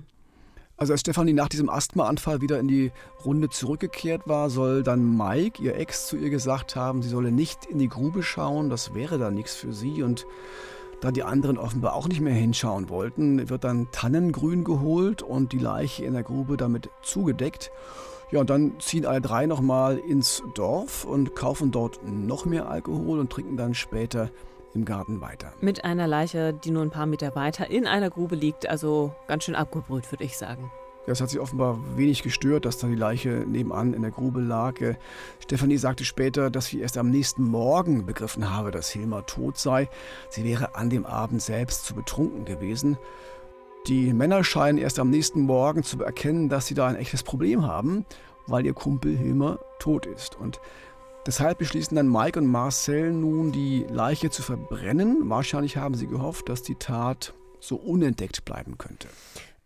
Also 0.75 0.93
als 0.93 1.01
Stefanie 1.01 1.33
nach 1.33 1.49
diesem 1.49 1.69
Asthmaanfall 1.69 2.41
wieder 2.41 2.59
in 2.59 2.67
die 2.67 2.91
Runde 3.25 3.49
zurückgekehrt 3.49 4.23
war, 4.25 4.49
soll 4.49 4.81
dann 4.81 5.17
Mike, 5.17 5.61
ihr 5.61 5.75
Ex, 5.75 6.07
zu 6.07 6.17
ihr 6.17 6.31
gesagt 6.31 6.75
haben, 6.75 7.03
sie 7.03 7.09
solle 7.09 7.31
nicht 7.31 7.65
in 7.65 7.77
die 7.77 7.89
Grube 7.89 8.23
schauen, 8.23 8.71
das 8.71 8.95
wäre 8.95 9.19
dann 9.19 9.35
nichts 9.35 9.53
für 9.55 9.71
sie. 9.71 10.01
Und 10.01 10.25
da 11.01 11.11
die 11.11 11.23
anderen 11.23 11.57
offenbar 11.57 11.93
auch 11.95 12.07
nicht 12.07 12.21
mehr 12.21 12.33
hinschauen 12.33 12.89
wollten, 12.89 13.49
wird 13.49 13.63
dann 13.63 13.87
Tannengrün 13.91 14.63
geholt 14.63 15.21
und 15.21 15.53
die 15.53 15.59
Leiche 15.59 16.05
in 16.05 16.13
der 16.13 16.23
Grube 16.23 16.57
damit 16.57 16.89
zugedeckt. 17.01 17.71
Ja, 18.31 18.41
und 18.41 18.49
dann 18.49 18.79
ziehen 18.79 19.05
alle 19.05 19.21
drei 19.21 19.47
nochmal 19.47 19.97
ins 19.97 20.43
Dorf 20.53 21.03
und 21.03 21.35
kaufen 21.35 21.71
dort 21.71 21.99
noch 22.05 22.45
mehr 22.45 22.69
Alkohol 22.69 23.19
und 23.19 23.31
trinken 23.31 23.57
dann 23.57 23.73
später 23.73 24.29
im 24.75 24.85
Garten 24.85 25.19
weiter. 25.19 25.51
Mit 25.61 25.83
einer 25.83 26.07
Leiche, 26.07 26.53
die 26.53 26.69
nur 26.69 26.83
ein 26.83 26.91
paar 26.91 27.07
Meter 27.07 27.35
weiter 27.35 27.69
in 27.69 27.87
einer 27.87 28.11
Grube 28.11 28.35
liegt, 28.35 28.69
also 28.69 29.15
ganz 29.27 29.45
schön 29.45 29.55
abgebrüht, 29.55 30.11
würde 30.11 30.23
ich 30.23 30.37
sagen. 30.37 30.71
Ja, 31.09 31.13
es 31.13 31.21
hat 31.21 31.31
sie 31.31 31.39
offenbar 31.39 31.79
wenig 31.95 32.21
gestört, 32.21 32.65
dass 32.65 32.77
da 32.77 32.85
die 32.85 32.93
Leiche 32.93 33.43
nebenan 33.47 33.95
in 33.95 34.03
der 34.03 34.11
Grube 34.11 34.41
lag. 34.41 34.79
Äh, 34.79 34.93
Stefanie 35.39 35.77
sagte 35.77 36.05
später, 36.05 36.51
dass 36.51 36.67
sie 36.67 36.81
erst 36.81 36.99
am 36.99 37.09
nächsten 37.09 37.41
Morgen 37.41 38.05
begriffen 38.05 38.53
habe, 38.53 38.69
dass 38.69 38.91
Hilmar 38.91 39.25
tot 39.25 39.57
sei. 39.57 39.89
Sie 40.29 40.43
wäre 40.43 40.75
an 40.75 40.91
dem 40.91 41.07
Abend 41.07 41.41
selbst 41.41 41.85
zu 41.85 41.95
betrunken 41.95 42.45
gewesen. 42.45 42.99
Die 43.87 44.13
Männer 44.13 44.43
scheinen 44.43 44.77
erst 44.77 44.99
am 44.99 45.09
nächsten 45.09 45.41
Morgen 45.41 45.81
zu 45.81 45.99
erkennen, 46.03 46.47
dass 46.47 46.67
sie 46.67 46.75
da 46.75 46.85
ein 46.85 46.95
echtes 46.95 47.23
Problem 47.23 47.65
haben, 47.65 48.05
weil 48.45 48.67
ihr 48.67 48.73
Kumpel 48.75 49.17
Hilmar 49.17 49.57
tot 49.79 50.05
ist. 50.05 50.35
Und 50.35 50.61
Deshalb 51.25 51.57
beschließen 51.57 51.95
dann 51.95 52.07
Mike 52.07 52.39
und 52.39 52.45
Marcel 52.45 53.11
nun, 53.13 53.51
die 53.51 53.83
Leiche 53.89 54.29
zu 54.29 54.43
verbrennen. 54.43 55.27
Wahrscheinlich 55.27 55.77
haben 55.77 55.95
sie 55.95 56.05
gehofft, 56.05 56.49
dass 56.49 56.61
die 56.61 56.75
Tat 56.75 57.33
so 57.59 57.77
unentdeckt 57.77 58.45
bleiben 58.45 58.77
könnte. 58.77 59.07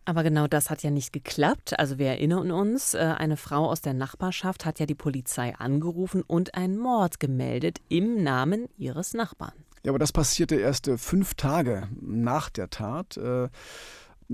Aber 0.06 0.22
genau 0.22 0.46
das 0.46 0.70
hat 0.70 0.82
ja 0.82 0.90
nicht 0.90 1.12
geklappt. 1.12 1.78
Also 1.78 1.98
wir 1.98 2.08
erinnern 2.08 2.50
uns, 2.50 2.94
äh, 2.94 2.98
eine 2.98 3.36
Frau 3.36 3.70
aus 3.70 3.80
der 3.80 3.94
Nachbarschaft 3.94 4.64
hat 4.66 4.78
ja 4.78 4.86
die 4.86 4.94
Polizei 4.94 5.54
angerufen 5.56 6.22
und 6.26 6.54
einen 6.54 6.78
Mord 6.78 7.20
gemeldet 7.20 7.78
im 7.88 8.22
Namen 8.22 8.68
ihres 8.76 9.14
Nachbarn. 9.14 9.54
Ja, 9.82 9.92
aber 9.92 9.98
das 9.98 10.12
passierte 10.12 10.56
erst 10.56 10.88
äh, 10.88 10.98
fünf 10.98 11.34
Tage 11.34 11.88
nach 12.00 12.50
der 12.50 12.70
Tat. 12.70 13.16
Äh, 13.16 13.48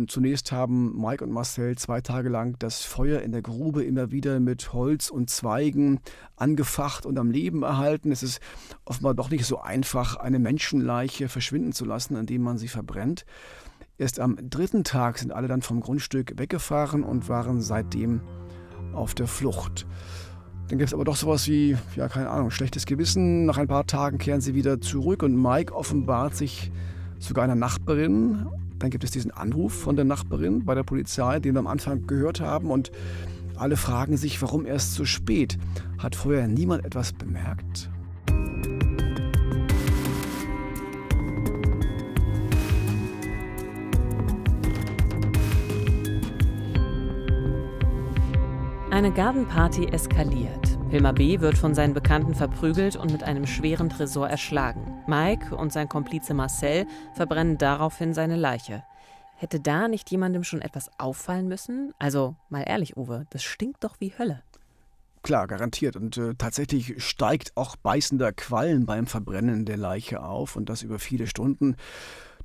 Zunächst 0.07 0.53
haben 0.53 0.97
Mike 1.01 1.25
und 1.25 1.33
Marcel 1.33 1.77
zwei 1.77 2.01
Tage 2.01 2.29
lang 2.29 2.57
das 2.61 2.85
Feuer 2.85 3.23
in 3.23 3.33
der 3.33 3.43
Grube 3.43 3.83
immer 3.83 4.13
wieder 4.13 4.39
mit 4.39 4.73
Holz 4.73 5.11
und 5.11 5.31
Zweigen 5.31 5.99
angefacht 6.37 7.07
und 7.07 7.19
am 7.19 7.33
Leben 7.33 7.65
erhalten. 7.65 8.13
Es 8.13 8.23
ist 8.23 8.41
offenbar 8.85 9.15
doch 9.15 9.31
nicht 9.31 9.45
so 9.45 9.61
einfach, 9.61 10.15
eine 10.15 10.39
Menschenleiche 10.39 11.29
verschwinden 11.29 11.73
zu 11.73 11.85
lassen, 11.85 12.15
indem 12.15 12.43
man 12.43 12.57
sie 12.57 12.69
verbrennt. 12.69 13.27
Erst 14.01 14.19
am 14.19 14.37
dritten 14.49 14.83
Tag 14.83 15.19
sind 15.19 15.31
alle 15.31 15.47
dann 15.47 15.61
vom 15.61 15.81
Grundstück 15.81 16.39
weggefahren 16.39 17.05
und 17.05 17.29
waren 17.29 17.61
seitdem 17.61 18.23
auf 18.95 19.15
der 19.15 19.27
Flucht. 19.27 19.87
Dann 20.69 20.79
gibt 20.79 20.89
es 20.89 20.95
aber 20.95 21.05
doch 21.05 21.17
sowas 21.17 21.47
wie, 21.47 21.77
ja, 21.97 22.09
keine 22.09 22.31
Ahnung, 22.31 22.51
schlechtes 22.51 22.87
Gewissen. 22.87 23.45
Nach 23.45 23.59
ein 23.59 23.69
paar 23.69 23.87
Tagen 23.87 24.17
kehren 24.17 24.41
sie 24.41 24.55
wieder 24.55 24.81
zurück 24.81 25.23
und 25.23 25.41
Mike 25.41 25.75
offenbart 25.75 26.35
sich 26.35 26.73
sogar 27.19 27.45
einer 27.45 27.55
Nachbarin 27.55 28.47
dann 28.81 28.89
gibt 28.89 29.05
es 29.05 29.11
diesen 29.11 29.31
Anruf 29.31 29.75
von 29.75 29.95
der 29.95 30.07
Nachbarin 30.07 30.65
bei 30.65 30.75
der 30.75 30.85
Polizei, 30.85 31.39
den 31.39 31.55
wir 31.55 31.59
am 31.59 31.67
Anfang 31.67 32.07
gehört 32.07 32.41
haben. 32.41 32.71
Und 32.71 32.91
alle 33.57 33.77
fragen 33.77 34.17
sich, 34.17 34.41
warum 34.41 34.65
erst 34.65 34.95
so 34.95 35.05
spät. 35.05 35.59
Hat 35.99 36.17
vorher 36.17 36.49
niemand 36.49 36.87
etwas 36.87 37.13
bemerkt? 37.13 37.91
Eine 49.01 49.15
Gartenparty 49.15 49.87
eskaliert. 49.87 50.79
Hilmar 50.91 51.15
B. 51.15 51.41
wird 51.41 51.57
von 51.57 51.75
seinen 51.75 51.95
Bekannten 51.95 52.35
verprügelt 52.35 52.97
und 52.97 53.11
mit 53.11 53.23
einem 53.23 53.47
schweren 53.47 53.89
Tresor 53.89 54.29
erschlagen. 54.29 55.03
Mike 55.07 55.57
und 55.57 55.73
sein 55.73 55.89
Komplize 55.89 56.35
Marcel 56.35 56.87
verbrennen 57.15 57.57
daraufhin 57.57 58.13
seine 58.13 58.37
Leiche. 58.37 58.85
Hätte 59.37 59.59
da 59.59 59.89
nicht 59.89 60.11
jemandem 60.11 60.45
schon 60.45 60.61
etwas 60.61 60.91
auffallen 60.99 61.49
müssen? 61.49 61.95
Also, 61.99 62.37
mal 62.51 62.61
ehrlich, 62.61 62.99
Uwe, 62.99 63.25
das 63.31 63.43
stinkt 63.43 63.83
doch 63.85 63.97
wie 64.01 64.13
Hölle. 64.19 64.43
Klar, 65.23 65.47
garantiert. 65.47 65.97
Und 65.97 66.19
äh, 66.19 66.35
tatsächlich 66.37 67.03
steigt 67.03 67.57
auch 67.57 67.77
beißender 67.77 68.35
Quallen 68.35 68.85
beim 68.85 69.07
Verbrennen 69.07 69.65
der 69.65 69.79
Leiche 69.79 70.23
auf 70.23 70.57
und 70.57 70.69
das 70.69 70.83
über 70.83 70.99
viele 70.99 71.27
Stunden. 71.27 71.77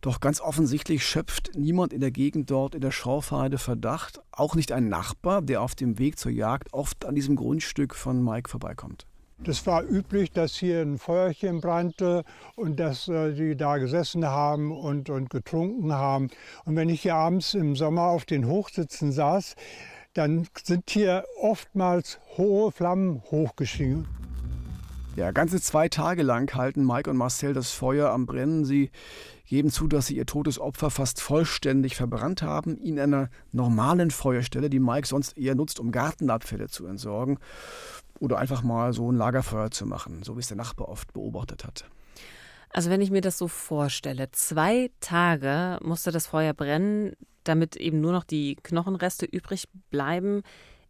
Doch 0.01 0.19
ganz 0.19 0.41
offensichtlich 0.41 1.05
schöpft 1.05 1.51
niemand 1.55 1.93
in 1.93 2.01
der 2.01 2.11
Gegend 2.11 2.51
dort 2.51 2.75
in 2.75 2.81
der 2.81 2.91
Schorfheide 2.91 3.57
Verdacht, 3.57 4.21
auch 4.31 4.55
nicht 4.55 4.71
ein 4.71 4.87
Nachbar, 4.87 5.41
der 5.41 5.61
auf 5.61 5.75
dem 5.75 5.97
Weg 5.97 6.19
zur 6.19 6.31
Jagd 6.31 6.73
oft 6.73 7.05
an 7.05 7.15
diesem 7.15 7.35
Grundstück 7.35 7.95
von 7.95 8.23
Mike 8.23 8.49
vorbeikommt. 8.49 9.05
Das 9.39 9.67
war 9.67 9.83
üblich, 9.83 10.31
dass 10.31 10.55
hier 10.55 10.81
ein 10.81 10.97
Feuerchen 10.97 11.59
brannte 11.59 12.23
und 12.55 12.79
dass 12.79 13.09
äh, 13.09 13.33
die 13.33 13.57
da 13.57 13.77
gesessen 13.77 14.25
haben 14.25 14.71
und, 14.71 15.09
und 15.09 15.29
getrunken 15.29 15.91
haben. 15.91 16.29
Und 16.63 16.75
wenn 16.77 16.87
ich 16.87 17.01
hier 17.01 17.15
abends 17.15 17.53
im 17.53 17.75
Sommer 17.75 18.03
auf 18.03 18.23
den 18.23 18.47
Hochsitzen 18.47 19.11
saß, 19.11 19.55
dann 20.13 20.47
sind 20.63 20.89
hier 20.89 21.25
oftmals 21.41 22.19
hohe 22.37 22.71
Flammen 22.71 23.21
hochgestiegen. 23.29 24.07
Ja, 25.15 25.31
ganze 25.31 25.61
zwei 25.61 25.87
Tage 25.87 26.23
lang 26.23 26.53
halten 26.55 26.85
Mike 26.85 27.09
und 27.09 27.15
Marcel 27.15 27.53
das 27.53 27.71
Feuer 27.71 28.09
am 28.09 28.25
Brennen. 28.25 28.65
Sie 28.65 28.91
geben 29.45 29.69
zu, 29.69 29.87
dass 29.87 30.07
sie 30.07 30.17
ihr 30.17 30.25
totes 30.25 30.59
Opfer 30.59 30.89
fast 30.89 31.21
vollständig 31.21 31.95
verbrannt 31.95 32.41
haben, 32.41 32.77
in 32.77 32.99
einer 32.99 33.29
normalen 33.53 34.11
Feuerstelle, 34.11 34.69
die 34.69 34.79
Mike 34.79 35.07
sonst 35.07 35.37
eher 35.37 35.55
nutzt, 35.55 35.79
um 35.79 35.93
Gartenabfälle 35.93 36.67
zu 36.67 36.85
entsorgen 36.85 37.39
oder 38.19 38.39
einfach 38.39 38.61
mal 38.61 38.91
so 38.91 39.09
ein 39.09 39.15
Lagerfeuer 39.15 39.71
zu 39.71 39.85
machen, 39.85 40.21
so 40.23 40.35
wie 40.35 40.41
es 40.41 40.49
der 40.49 40.57
Nachbar 40.57 40.89
oft 40.89 41.13
beobachtet 41.13 41.63
hat. 41.63 41.85
Also 42.69 42.89
wenn 42.89 42.99
ich 42.99 43.09
mir 43.09 43.21
das 43.21 43.37
so 43.37 43.47
vorstelle, 43.47 44.31
zwei 44.31 44.91
Tage 44.99 45.79
musste 45.81 46.11
das 46.11 46.27
Feuer 46.27 46.53
brennen, 46.53 47.13
damit 47.45 47.77
eben 47.77 48.01
nur 48.01 48.11
noch 48.11 48.25
die 48.25 48.57
Knochenreste 48.61 49.25
übrig 49.25 49.69
bleiben. 49.89 50.41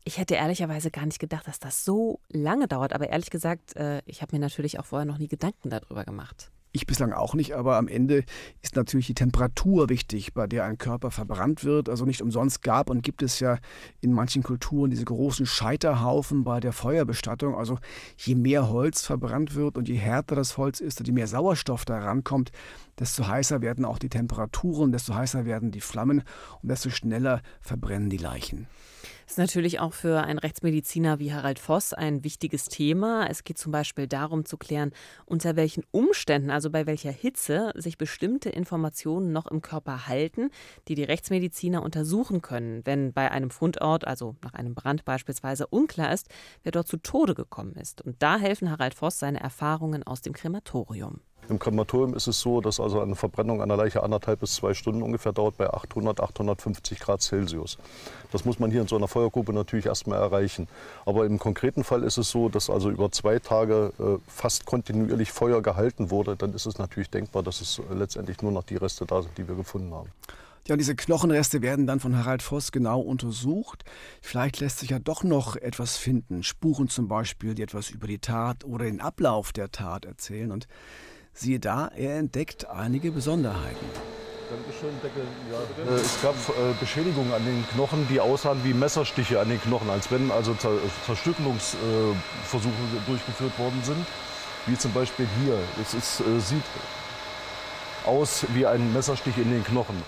Ich 0.08 0.20
hätte 0.20 0.36
ehrlicherweise 0.36 0.92
gar 0.92 1.08
nicht 1.08 1.20
gedacht, 1.20 1.48
dass 1.48 1.60
das 1.60 1.84
so 1.84 2.20
lange 2.30 2.68
dauert. 2.68 2.94
Aber 2.94 3.10
ehrlich 3.10 3.32
gesagt, 3.32 3.76
äh, 3.76 4.04
ich 4.06 4.22
habe 4.22 4.36
mir 4.36 4.40
natürlich 4.40 4.80
auch 4.80 4.86
vorher 4.86 5.06
noch 5.06 5.18
nie 5.18 5.28
Gedanken 5.28 5.72
darüber 5.72 6.06
gemacht. 6.06 6.52
Ich 6.74 6.86
bislang 6.86 7.14
auch 7.14 7.34
nicht, 7.34 7.54
aber 7.56 7.78
am 7.78 7.88
Ende 7.88 8.26
ist 8.62 8.76
natürlich 8.76 9.08
die 9.08 9.14
Temperatur 9.14 9.88
wichtig, 9.88 10.34
bei 10.34 10.46
der 10.46 10.66
ein 10.66 10.78
Körper 10.78 11.10
verbrannt 11.10 11.64
wird. 11.64 11.90
Also 11.90 12.06
nicht 12.06 12.22
umsonst 12.22 12.62
gab 12.62 12.90
und 12.90 13.02
gibt 13.02 13.24
es 13.24 13.40
ja 13.40 13.58
in 14.02 14.12
manchen 14.12 14.44
Kulturen 14.44 14.92
diese 14.92 15.06
großen 15.06 15.48
Scheiterhaufen 15.48 16.44
bei 16.44 16.60
der 16.60 16.74
Feuerbestattung. 16.74 17.56
Also 17.56 17.80
je 18.18 18.36
mehr 18.36 18.70
Holz 18.70 19.04
verbrannt 19.04 19.56
wird 19.56 19.78
und 19.78 19.88
je 19.88 19.96
härter 19.96 20.36
das 20.36 20.58
Holz 20.58 20.82
ist 20.82 21.00
und 21.00 21.08
je 21.08 21.14
mehr 21.14 21.28
Sauerstoff 21.28 21.84
da 21.86 21.98
rankommt, 21.98 22.52
desto 23.00 23.28
heißer 23.28 23.62
werden 23.62 23.86
auch 23.86 24.00
die 24.00 24.10
Temperaturen, 24.10 24.92
desto 24.92 25.16
heißer 25.16 25.46
werden 25.46 25.72
die 25.72 25.82
Flammen 25.82 26.24
und 26.62 26.70
desto 26.70 26.90
schneller 26.90 27.42
verbrennen 27.62 28.10
die 28.10 28.18
Leichen. 28.18 28.68
Das 29.26 29.34
ist 29.34 29.38
natürlich 29.40 29.80
auch 29.80 29.94
für 29.94 30.22
einen 30.22 30.38
Rechtsmediziner 30.38 31.18
wie 31.18 31.34
Harald 31.34 31.58
Voss 31.58 31.94
ein 31.94 32.24
wichtiges 32.24 32.66
Thema. 32.66 33.28
Es 33.28 33.44
geht 33.44 33.58
zum 33.58 33.72
Beispiel 33.72 34.08
darum 34.08 34.46
zu 34.46 34.56
klären, 34.56 34.92
unter 35.26 35.56
welchen 35.56 35.84
Umständen, 35.90 36.52
also 36.52 36.70
bei 36.70 36.86
welcher 36.86 37.12
Hitze, 37.12 37.72
sich 37.76 37.98
bestimmte 37.98 38.50
Informationen 38.50 39.32
noch 39.32 39.48
im 39.48 39.62
Körper 39.62 40.08
halten, 40.08 40.52
die 40.88 40.94
die 40.94 41.04
Rechtsmediziner 41.04 41.82
untersuchen 41.82 42.44
können, 42.44 42.82
wenn 42.86 43.14
bei 43.14 43.32
einem 43.32 43.50
Fundort, 43.50 44.06
also 44.06 44.36
nach 44.44 44.54
einem 44.54 44.76
Brand 44.76 45.06
beispielsweise, 45.06 45.66
unklar 45.68 46.14
ist, 46.14 46.30
wer 46.62 46.72
dort 46.72 46.88
zu 46.88 46.98
Tode 46.98 47.34
gekommen 47.34 47.74
ist. 47.74 48.04
Und 48.04 48.22
da 48.22 48.38
helfen 48.38 48.70
Harald 48.70 48.94
Voss 48.94 49.18
seine 49.18 49.40
Erfahrungen 49.40 50.04
aus 50.04 50.22
dem 50.22 50.34
Krematorium. 50.34 51.22
Im 51.48 51.60
Krematorium 51.60 52.16
ist 52.16 52.28
es 52.28 52.40
so, 52.40 52.60
dass 52.60 52.80
also 52.80 53.00
eine 53.02 53.16
Verbrennung 53.16 53.62
einer 53.62 53.78
Leiche 53.78 54.02
anderthalb 54.02 54.40
bis 54.40 54.56
zwei 54.56 54.74
Stunden 54.74 55.04
ungefähr 55.04 55.32
dauert 55.32 55.58
bei 55.58 55.72
800, 55.72 56.20
850 56.20 57.00
Grad 57.00 57.22
Celsius. 57.22 57.78
Das 58.32 58.46
muss 58.46 58.60
man 58.60 58.72
hier 58.72 58.82
in 58.82 58.88
so 58.88 58.96
einer 58.96 59.08
Feuergrube 59.08 59.54
natürlich 59.54 59.86
erstmal 59.86 60.20
erreichen. 60.20 60.68
Aber 61.06 61.26
im 61.26 61.38
konkreten 61.38 61.84
Fall 61.84 62.04
ist 62.04 62.18
es 62.18 62.32
so, 62.32 62.50
dass 62.50 62.70
also 62.70 62.90
über 62.90 63.12
zwei 63.12 63.40
Tage 63.40 63.94
äh, 64.00 64.18
fast 64.28 64.66
kontinuierlich 64.66 65.32
Feuer 65.32 65.62
gehalten 65.62 66.10
wurde. 66.10 66.36
Dann 66.36 66.54
ist 66.54 66.66
es 66.66 66.78
natürlich 66.78 67.10
denkbar, 67.10 67.44
dass 67.44 67.62
es 67.62 67.82
letztendlich 67.94 68.42
nur 68.42 68.52
noch 68.52 68.64
die 68.64 68.78
Reste 68.78 69.06
da 69.06 69.22
sind, 69.22 69.38
die 69.38 69.48
wir 69.48 69.56
gefunden 69.56 69.94
haben. 69.94 70.10
Ja, 70.68 70.76
diese 70.76 70.96
Knochenreste 70.96 71.62
werden 71.62 71.86
dann 71.86 72.00
von 72.00 72.18
Harald 72.18 72.42
Voss 72.42 72.72
genau 72.72 73.00
untersucht. 73.00 73.84
Vielleicht 74.20 74.60
lässt 74.60 74.80
sich 74.80 74.90
ja 74.90 74.98
doch 74.98 75.24
noch 75.24 75.56
etwas 75.56 75.96
finden. 75.96 76.42
Spuren 76.42 76.90
zum 76.90 77.08
Beispiel, 77.08 77.54
die 77.54 77.62
etwas 77.62 77.92
über 77.92 78.08
die 78.08 78.18
Tat 78.18 78.64
oder 78.64 78.86
den 78.86 79.00
Ablauf 79.00 79.54
der 79.54 79.70
Tat 79.70 80.06
erzählen. 80.06 80.52
Und 80.52 80.68
Siehe 81.38 81.60
da, 81.60 81.92
er 81.98 82.18
entdeckt 82.18 82.66
einige 82.70 83.12
Besonderheiten. 83.12 83.86
Dankeschön, 84.50 84.92
Deckel. 85.04 85.24
Ja, 85.52 85.92
äh, 85.92 86.00
es 86.00 86.22
gab 86.22 86.34
äh, 86.34 86.74
Beschädigungen 86.80 87.34
an 87.34 87.44
den 87.44 87.68
Knochen, 87.74 88.08
die 88.10 88.22
aussahen 88.22 88.64
wie 88.64 88.74
Messerstiche 88.74 89.42
an 89.42 89.50
den 89.50 89.62
Knochen, 89.62 89.90
als 89.90 90.10
wenn 90.12 90.32
also 90.32 90.54
Zer 90.54 90.72
Zerstückelungsversuche 91.06 92.16
durchgeführt 93.06 93.60
worden 93.60 93.82
sind. 93.84 94.06
Wie 94.66 94.78
zum 94.78 94.94
Beispiel 94.94 95.28
hier. 95.44 95.58
Es 95.82 95.94
ist, 95.94 96.22
äh, 96.22 96.40
sieht 96.40 96.64
aus 98.06 98.46
wie 98.54 98.66
ein 98.66 98.94
Messerstich 98.94 99.38
in 99.38 99.52
den 99.52 99.64
Knochen. 99.66 100.02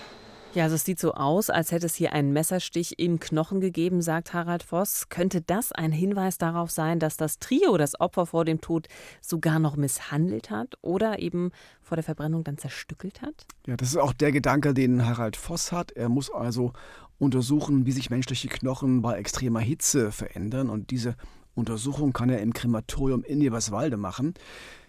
Ja, 0.54 0.64
also 0.64 0.76
es 0.76 0.84
sieht 0.84 0.98
so 0.98 1.12
aus, 1.12 1.50
als 1.50 1.72
hätte 1.72 1.86
es 1.86 1.94
hier 1.94 2.14
einen 2.14 2.32
Messerstich 2.32 2.98
im 2.98 3.20
Knochen 3.20 3.60
gegeben, 3.60 4.00
sagt 4.00 4.32
Harald 4.32 4.62
Voss. 4.62 5.10
Könnte 5.10 5.42
das 5.42 5.72
ein 5.72 5.92
Hinweis 5.92 6.38
darauf 6.38 6.70
sein, 6.70 6.98
dass 6.98 7.18
das 7.18 7.38
Trio 7.38 7.76
das 7.76 8.00
Opfer 8.00 8.24
vor 8.24 8.46
dem 8.46 8.60
Tod 8.62 8.88
sogar 9.20 9.58
noch 9.58 9.76
misshandelt 9.76 10.50
hat 10.50 10.76
oder 10.80 11.18
eben 11.18 11.52
vor 11.82 11.96
der 11.96 12.02
Verbrennung 12.02 12.44
dann 12.44 12.56
zerstückelt 12.56 13.20
hat? 13.20 13.46
Ja, 13.66 13.76
das 13.76 13.90
ist 13.90 13.98
auch 13.98 14.14
der 14.14 14.32
Gedanke, 14.32 14.72
den 14.72 15.06
Harald 15.06 15.36
Voss 15.36 15.70
hat. 15.70 15.92
Er 15.92 16.08
muss 16.08 16.32
also 16.32 16.72
untersuchen, 17.18 17.84
wie 17.84 17.92
sich 17.92 18.08
menschliche 18.08 18.48
Knochen 18.48 19.02
bei 19.02 19.18
extremer 19.18 19.60
Hitze 19.60 20.12
verändern. 20.12 20.70
Und 20.70 20.90
diese 20.90 21.14
Untersuchung 21.54 22.14
kann 22.14 22.30
er 22.30 22.40
im 22.40 22.54
Krematorium 22.54 23.22
in 23.22 23.42
Eberswalde 23.42 23.98
machen. 23.98 24.32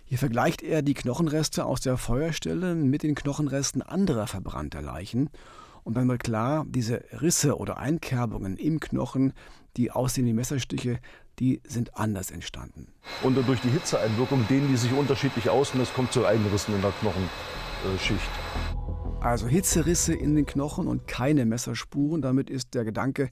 Hier 0.09 0.17
vergleicht 0.17 0.63
er 0.63 0.81
die 0.81 0.95
Knochenreste 0.95 1.65
aus 1.65 1.81
der 1.81 1.95
Feuerstelle 1.95 2.73
mit 2.73 3.03
den 3.03 3.13
Knochenresten 3.13 3.83
anderer 3.83 4.25
verbrannter 4.25 4.81
Leichen. 4.81 5.29
Und 5.83 5.97
dann 5.97 6.09
wird 6.09 6.23
klar, 6.23 6.65
diese 6.67 7.03
Risse 7.21 7.59
oder 7.59 7.77
Einkerbungen 7.77 8.57
im 8.57 8.79
Knochen, 8.79 9.33
die 9.77 9.91
aussehen 9.91 10.25
wie 10.25 10.33
Messerstiche, 10.33 10.97
die 11.37 11.61
sind 11.63 11.95
anders 11.95 12.31
entstanden. 12.31 12.87
Und 13.21 13.35
durch 13.47 13.61
die 13.61 13.69
Hitzeeinwirkung 13.69 14.47
dehnen 14.47 14.69
die 14.69 14.77
sich 14.77 14.93
unterschiedlich 14.93 15.51
aus 15.51 15.75
und 15.75 15.81
es 15.81 15.93
kommt 15.93 16.11
zu 16.11 16.25
Einrissen 16.25 16.73
in 16.73 16.81
der 16.81 16.91
Knochenschicht. 16.99 18.31
Also 19.21 19.47
Hitzerisse 19.47 20.13
in 20.13 20.35
den 20.35 20.45
Knochen 20.45 20.87
und 20.87 21.05
keine 21.05 21.45
Messerspuren. 21.45 22.21
Damit 22.21 22.49
ist 22.49 22.73
der 22.73 22.85
Gedanke, 22.85 23.29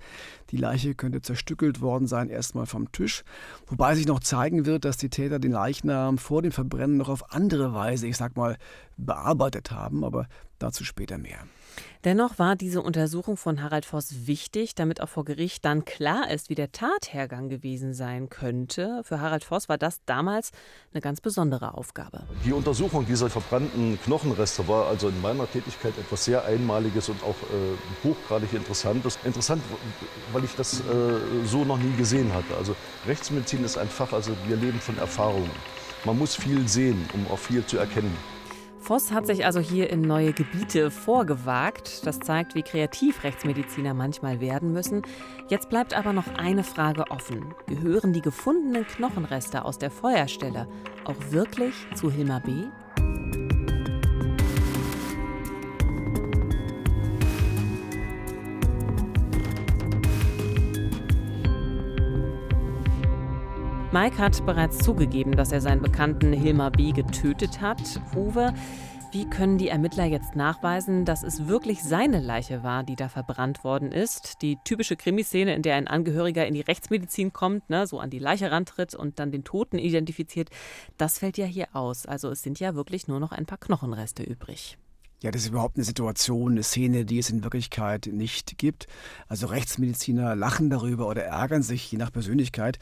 die 0.49 0.57
Leiche 0.57 0.95
könnte 0.95 1.21
zerstückelt 1.21 1.79
worden 1.79 2.07
sein, 2.07 2.29
erstmal 2.29 2.65
vom 2.65 2.91
Tisch. 2.91 3.23
Wobei 3.67 3.95
sich 3.95 4.05
noch 4.05 4.19
zeigen 4.19 4.65
wird, 4.65 4.83
dass 4.83 4.97
die 4.97 5.09
Täter 5.09 5.39
den 5.39 5.53
Leichnam 5.53 6.17
vor 6.17 6.41
dem 6.41 6.51
Verbrennen 6.51 6.97
noch 6.97 7.07
auf 7.07 7.31
andere 7.31 7.73
Weise, 7.73 8.05
ich 8.05 8.17
sag 8.17 8.35
mal, 8.35 8.57
bearbeitet 8.97 9.71
haben. 9.71 10.03
Aber 10.03 10.27
dazu 10.59 10.83
später 10.83 11.17
mehr. 11.17 11.39
Dennoch 12.03 12.39
war 12.39 12.55
diese 12.55 12.81
Untersuchung 12.81 13.37
von 13.37 13.61
Harald 13.61 13.85
Voss 13.85 14.27
wichtig, 14.27 14.75
damit 14.75 15.01
auch 15.01 15.09
vor 15.09 15.25
Gericht 15.25 15.65
dann 15.65 15.85
klar 15.85 16.29
ist, 16.31 16.49
wie 16.49 16.55
der 16.55 16.71
Tathergang 16.71 17.49
gewesen 17.49 17.93
sein 17.93 18.29
könnte. 18.29 19.01
Für 19.03 19.19
Harald 19.19 19.43
Voss 19.43 19.69
war 19.69 19.77
das 19.77 19.99
damals 20.05 20.51
eine 20.93 21.01
ganz 21.01 21.21
besondere 21.21 21.73
Aufgabe. 21.73 22.23
Die 22.45 22.53
Untersuchung 22.53 23.05
dieser 23.05 23.29
verbrannten 23.29 23.99
Knochenreste 24.03 24.67
war 24.67 24.87
also 24.87 25.09
in 25.09 25.21
meiner 25.21 25.49
Tätigkeit 25.49 25.97
etwas 25.97 26.25
sehr 26.25 26.45
Einmaliges 26.45 27.09
und 27.09 27.21
auch 27.23 27.35
äh, 27.35 28.07
hochgradig 28.07 28.53
Interessantes. 28.53 29.19
Interessant, 29.23 29.61
weil 30.31 30.43
ich 30.43 30.55
das 30.55 30.79
äh, 30.79 30.83
so 31.45 31.65
noch 31.65 31.77
nie 31.77 31.95
gesehen 31.95 32.33
hatte. 32.33 32.55
Also 32.57 32.75
Rechtsmedizin 33.05 33.63
ist 33.63 33.77
ein 33.77 33.89
Fach, 33.89 34.13
also 34.13 34.31
wir 34.47 34.55
leben 34.55 34.79
von 34.79 34.97
Erfahrungen. 34.97 35.51
Man 36.05 36.17
muss 36.17 36.35
viel 36.35 36.67
sehen, 36.67 37.07
um 37.13 37.27
auch 37.31 37.39
viel 37.39 37.65
zu 37.65 37.77
erkennen. 37.77 38.15
Voss 38.87 39.11
hat 39.11 39.27
sich 39.27 39.45
also 39.45 39.59
hier 39.59 39.89
in 39.89 39.99
neue 39.99 40.31
Gebiete 40.31 40.91
vorgewagt. 40.91 42.07
Das 42.07 42.21
zeigt, 42.21 42.55
wie 42.55 42.63
kreativ 42.63 43.21
Rechtsmediziner 43.25 43.93
manchmal 43.93 44.39
werden 44.39 44.71
müssen. 44.71 45.01
Jetzt 45.49 45.67
bleibt 45.67 45.93
aber 45.93 46.13
noch 46.13 46.29
eine 46.37 46.63
Frage 46.63 47.03
offen. 47.11 47.53
Gehören 47.67 48.13
die 48.13 48.21
gefundenen 48.21 48.87
Knochenreste 48.87 49.65
aus 49.65 49.77
der 49.77 49.91
Feuerstelle 49.91 50.69
auch 51.03 51.17
wirklich 51.31 51.73
zu 51.95 52.09
Hilmar 52.09 52.39
B.? 52.39 52.67
Mike 63.93 64.17
hat 64.17 64.45
bereits 64.45 64.79
zugegeben, 64.79 65.37
dass 65.37 65.53
er 65.53 65.61
seinen 65.61 65.81
Bekannten 65.81 66.33
Hilmar 66.33 66.71
B. 66.71 66.91
getötet 66.91 67.61
hat. 67.61 68.01
Uwe, 68.17 68.53
wie 69.13 69.29
können 69.29 69.57
die 69.57 69.69
Ermittler 69.69 70.03
jetzt 70.03 70.35
nachweisen, 70.35 71.05
dass 71.05 71.23
es 71.23 71.47
wirklich 71.47 71.81
seine 71.81 72.19
Leiche 72.19 72.63
war, 72.63 72.83
die 72.83 72.97
da 72.97 73.07
verbrannt 73.07 73.63
worden 73.63 73.93
ist? 73.93 74.41
Die 74.41 74.57
typische 74.65 74.97
Krimiszene, 74.97 75.55
in 75.55 75.61
der 75.61 75.75
ein 75.75 75.87
Angehöriger 75.87 76.45
in 76.45 76.53
die 76.53 76.61
Rechtsmedizin 76.61 77.31
kommt, 77.31 77.69
ne, 77.69 77.87
so 77.87 77.99
an 78.01 78.09
die 78.09 78.19
Leiche 78.19 78.51
rantritt 78.51 78.93
und 78.93 79.19
dann 79.19 79.31
den 79.31 79.45
Toten 79.45 79.79
identifiziert, 79.79 80.49
das 80.97 81.19
fällt 81.19 81.37
ja 81.37 81.45
hier 81.45 81.73
aus. 81.73 82.05
Also 82.05 82.29
es 82.29 82.41
sind 82.41 82.59
ja 82.59 82.75
wirklich 82.75 83.07
nur 83.07 83.21
noch 83.21 83.31
ein 83.31 83.45
paar 83.45 83.57
Knochenreste 83.57 84.21
übrig. 84.21 84.77
Ja, 85.23 85.31
das 85.31 85.43
ist 85.43 85.49
überhaupt 85.49 85.77
eine 85.77 85.85
Situation, 85.85 86.51
eine 86.51 86.63
Szene, 86.63 87.05
die 87.05 87.17
es 87.17 87.29
in 87.29 87.43
Wirklichkeit 87.43 88.07
nicht 88.11 88.57
gibt. 88.57 88.87
Also 89.27 89.47
Rechtsmediziner 89.47 90.35
lachen 90.35 90.69
darüber 90.69 91.07
oder 91.07 91.23
ärgern 91.23 91.63
sich, 91.63 91.89
je 91.91 91.97
nach 91.97 92.11
Persönlichkeit. 92.11 92.77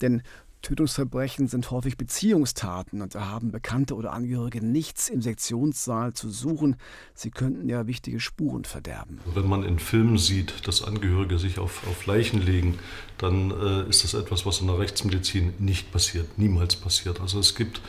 Denn 0.00 0.22
Tötungsverbrechen 0.62 1.48
sind 1.48 1.70
häufig 1.70 1.96
Beziehungstaten 1.96 3.02
und 3.02 3.14
da 3.14 3.26
haben 3.26 3.50
Bekannte 3.50 3.94
oder 3.94 4.12
Angehörige 4.12 4.64
nichts 4.64 5.08
im 5.08 5.22
Sektionssaal 5.22 6.12
zu 6.12 6.30
suchen. 6.30 6.76
Sie 7.14 7.30
könnten 7.30 7.68
ja 7.68 7.86
wichtige 7.86 8.20
Spuren 8.20 8.64
verderben. 8.64 9.20
Wenn 9.34 9.48
man 9.48 9.62
in 9.62 9.78
Filmen 9.78 10.18
sieht, 10.18 10.66
dass 10.66 10.82
Angehörige 10.82 11.38
sich 11.38 11.58
auf, 11.58 11.86
auf 11.88 12.06
Leichen 12.06 12.42
legen, 12.44 12.78
dann 13.18 13.50
äh, 13.50 13.88
ist 13.88 14.04
das 14.04 14.14
etwas, 14.14 14.46
was 14.46 14.60
in 14.60 14.66
der 14.66 14.78
Rechtsmedizin 14.78 15.54
nicht 15.58 15.92
passiert, 15.92 16.38
niemals 16.38 16.76
passiert. 16.76 17.20
Also 17.20 17.38
es 17.38 17.54
gibt 17.54 17.80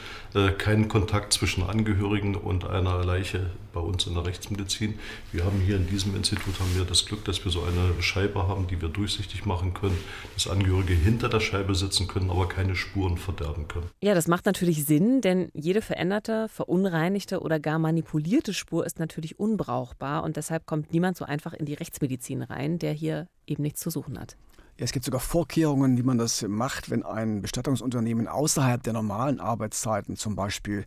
keinen 0.58 0.88
Kontakt 0.88 1.34
zwischen 1.34 1.64
Angehörigen 1.64 2.36
und 2.36 2.66
einer 2.66 3.04
Leiche 3.04 3.52
bei 3.74 3.80
uns 3.80 4.06
in 4.08 4.14
der 4.14 4.26
Rechtsmedizin. 4.26 5.00
Wir 5.32 5.46
haben 5.46 5.60
hier 5.60 5.78
in 5.78 5.88
diesem 5.88 6.16
Institut 6.16 6.60
haben 6.60 6.76
wir 6.76 6.86
das 6.86 7.06
Glück, 7.06 7.26
dass 7.26 7.44
wir 7.44 7.52
so 7.52 7.64
eine 7.64 8.02
Scheibe 8.02 8.48
haben, 8.48 8.68
die 8.68 8.82
wir 8.82 8.90
durchsichtig 8.90 9.46
machen 9.46 9.74
können, 9.74 9.98
dass 10.34 10.48
Angehörige 10.48 10.94
hinter 10.94 11.30
der 11.30 11.40
Scheibe 11.40 11.76
sitzen 11.76 12.08
können, 12.08 12.30
aber 12.30 12.48
keine 12.48 12.76
Spuren 12.76 13.18
verderben 13.18 13.68
können. 13.68 13.90
Ja, 14.02 14.14
das 14.14 14.28
macht 14.28 14.46
natürlich 14.46 14.86
Sinn, 14.86 15.22
denn 15.22 15.50
jede 15.54 15.82
veränderte, 15.82 16.48
verunreinigte 16.50 17.42
oder 17.42 17.60
gar 17.60 17.80
manipulierte 17.80 18.54
Spur 18.54 18.86
ist 18.86 19.00
natürlich 19.00 19.40
unbrauchbar 19.40 20.24
und 20.24 20.38
deshalb 20.38 20.66
kommt 20.66 20.92
niemand 20.94 21.18
so 21.18 21.26
einfach 21.26 21.54
in 21.54 21.66
die 21.66 21.74
Rechtsmedizin 21.74 22.42
rein, 22.42 22.80
der 22.80 22.94
hier 22.94 23.28
eben 23.48 23.64
nichts 23.64 23.82
zu 23.82 23.90
suchen 23.90 24.20
hat. 24.20 24.36
Es 24.78 24.92
gibt 24.92 25.06
sogar 25.06 25.20
Vorkehrungen, 25.20 25.98
wie 25.98 26.04
man 26.04 26.18
das 26.18 26.44
macht, 26.48 26.90
wenn 26.90 27.04
ein 27.04 27.42
Bestattungsunternehmen 27.42 28.28
außerhalb 28.28 28.82
der 28.82 28.94
normalen 28.94 29.40
Arbeitszeiten, 29.40 30.16
zum 30.16 30.36
Beispiel 30.36 30.86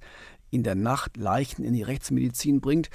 in 0.51 0.63
der 0.63 0.75
Nacht, 0.75 1.17
Leichen 1.17 1.65
in 1.65 1.75
die 1.75 1.83
Rechtsmedizin 1.83 2.61
bringt. 2.61 2.89